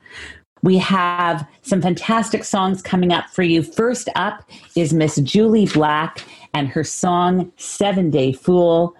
[0.62, 3.62] We have some fantastic songs coming up for you.
[3.62, 8.94] First up is Miss Jully Black and her song Seven Day Fool.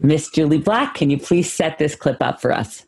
[0.00, 2.84] Miss Jully Black, can you please set this clip up for us?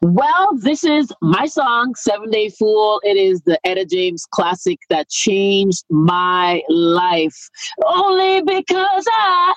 [0.00, 3.00] Well, this is my song, Seven Day Fool.
[3.04, 7.48] It is the Etta James classic that changed my life.
[7.86, 9.06] Only because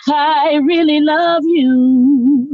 [0.08, 2.54] I really love you.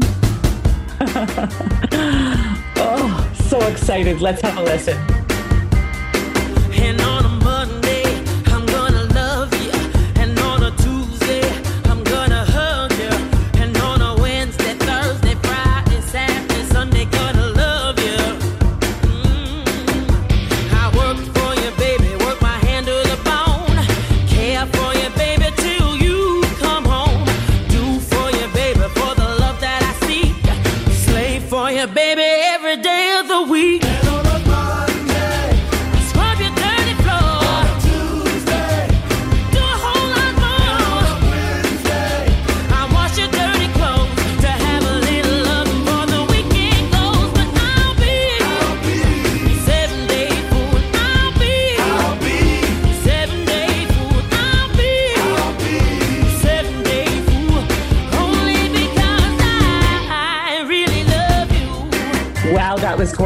[2.85, 4.19] Oh, so excited.
[4.19, 4.97] Let's have a listen.
[6.83, 7.12] And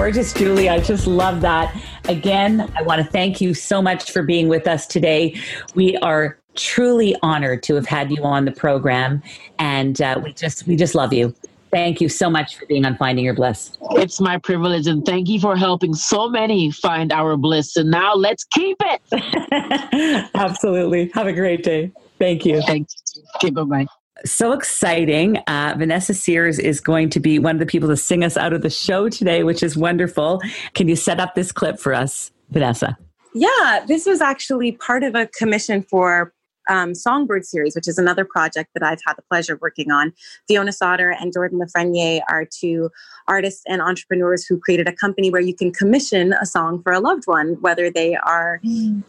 [0.08, 0.72] gorgeous, Jully.
[0.72, 1.76] I just love that.
[2.08, 5.36] Again, I want to thank you so much for being with us today.
[5.76, 9.22] We are truly honored to have had you on the program,
[9.60, 11.36] and uh, we just we just love you.
[11.72, 13.78] Thank you so much for being on Finding Your Bliss.
[13.96, 17.76] It's my privilege, and thank you for helping so many find our bliss.
[17.76, 20.30] And now let's keep it.
[20.36, 21.12] Absolutely.
[21.16, 21.92] Have a great day.
[22.18, 22.62] Thank you.
[22.62, 22.96] Thanks.
[23.36, 23.88] Okay, bye bye.
[24.26, 25.38] So exciting.
[25.48, 28.54] Uh, Vanessa Sears is going to be one of the people to sing us out
[28.54, 30.42] of the show today, which is wonderful.
[30.74, 32.98] Can you set up this clip for us, Vanessa?
[33.34, 36.34] Yeah, this was actually part of a commission for
[36.70, 40.14] um, Songbird series, which is another project that I've had the pleasure of working on.
[40.48, 42.90] Fiona Sauter and Jordan Lafreniere are two
[43.28, 47.00] artists and entrepreneurs who created a company where you can commission a song for a
[47.00, 48.60] loved one, whether they are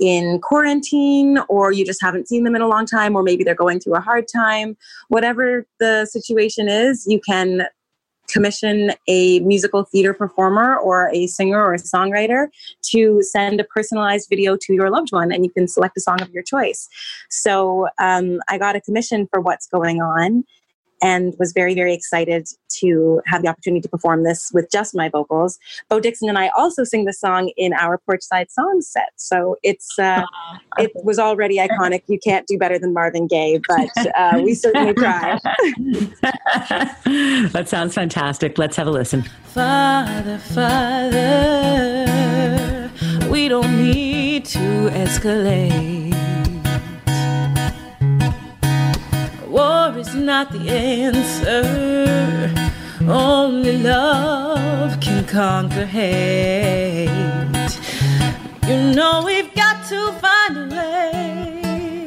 [0.00, 3.54] in quarantine or you just haven't seen them in a long time, or maybe they're
[3.54, 4.76] going through a hard time.
[5.08, 7.66] Whatever the situation is, you can
[8.28, 12.48] commission a musical theater performer or a singer or a songwriter
[12.82, 16.20] to send a personalized video to your loved one and you can select a song
[16.20, 16.88] of your choice.
[17.30, 20.44] So um, i got a commission for what's going on
[21.02, 25.08] and was very very excited to have the opportunity to perform this with just my
[25.08, 29.56] vocals bo dixon and i also sing the song in our porchside song set so
[29.62, 30.24] it's uh,
[30.78, 34.94] it was already iconic you can't do better than marvin gaye but uh, we certainly
[34.94, 35.38] try
[37.04, 38.58] that sounds fantastic.
[38.58, 39.22] Let's have a listen.
[39.44, 42.10] Father, Father,
[43.30, 46.07] we don't need to escalate.
[49.58, 51.64] War is not the answer.
[53.10, 57.10] Only love can conquer hate.
[58.68, 62.06] You know we've got to find a way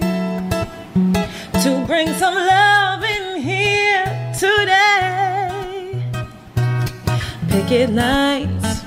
[1.63, 4.05] to bring some love in here
[4.39, 5.51] today.
[7.49, 8.85] Picket lines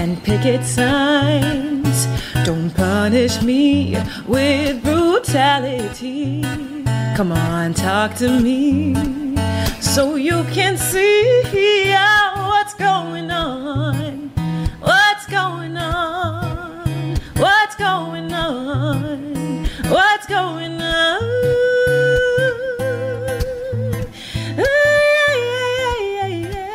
[0.00, 2.06] and picket signs.
[2.44, 6.69] Don't punish me with brutality.
[7.20, 8.94] Come on, talk to me
[9.78, 11.42] so you can see
[12.48, 14.30] what's going on.
[14.80, 17.16] What's going on?
[17.36, 19.66] What's going on?
[19.90, 21.20] What's going on?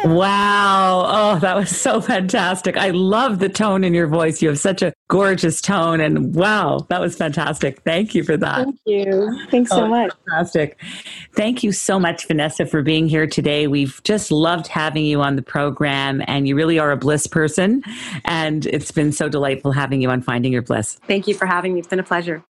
[0.05, 0.54] Wow.
[1.45, 2.75] That was so fantastic.
[2.75, 4.41] I love the tone in your voice.
[4.41, 6.01] You have such a gorgeous tone.
[6.01, 7.83] And wow, that was fantastic.
[7.83, 8.65] Thank you for that.
[8.65, 10.81] thank you thanks so Oh, much Fantastic.
[11.35, 13.67] Thank you so much, Vanessa, for being here today.
[13.67, 17.83] We've just loved having you on the program, and you really are a bliss person.
[18.23, 20.95] And it's been so delightful having you on Finding Your Bliss.
[21.05, 22.43] thank you for having me it's been a pleasure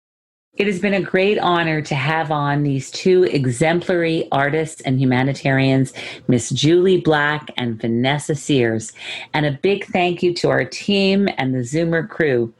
[0.58, 5.94] It has been a great honor to have on these two exemplary artists and humanitarians,
[6.28, 8.92] Miss Jully Black and Vanessa Sears.
[9.32, 12.52] And a big thank you to our team and the Zoomer crew.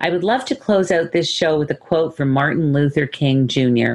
[0.00, 3.48] I would love to close out this show with a quote from Martin Luther King
[3.48, 3.94] Jr.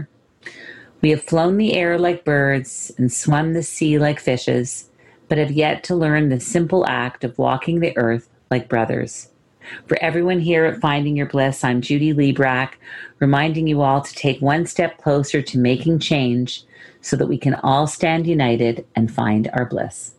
[1.01, 4.89] We have flown the air like birds and swum the sea like fishes,
[5.29, 9.29] but have yet to learn the simple act of walking the earth like brothers.
[9.87, 12.73] For everyone here at Finding Your Bliss, I'm Judy Liebrack,
[13.19, 16.63] reminding you all to take one step closer to making change
[17.01, 20.15] so that we can all stand united and find our bliss.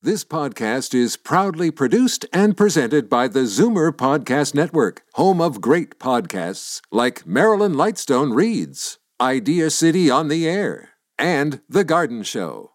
[0.00, 5.98] This podcast is proudly produced and presented by the Zoomer Podcast Network, home of great
[5.98, 12.72] podcasts like Marilyn Lightstone Reads, Idea City on the Air, and The Garden Show.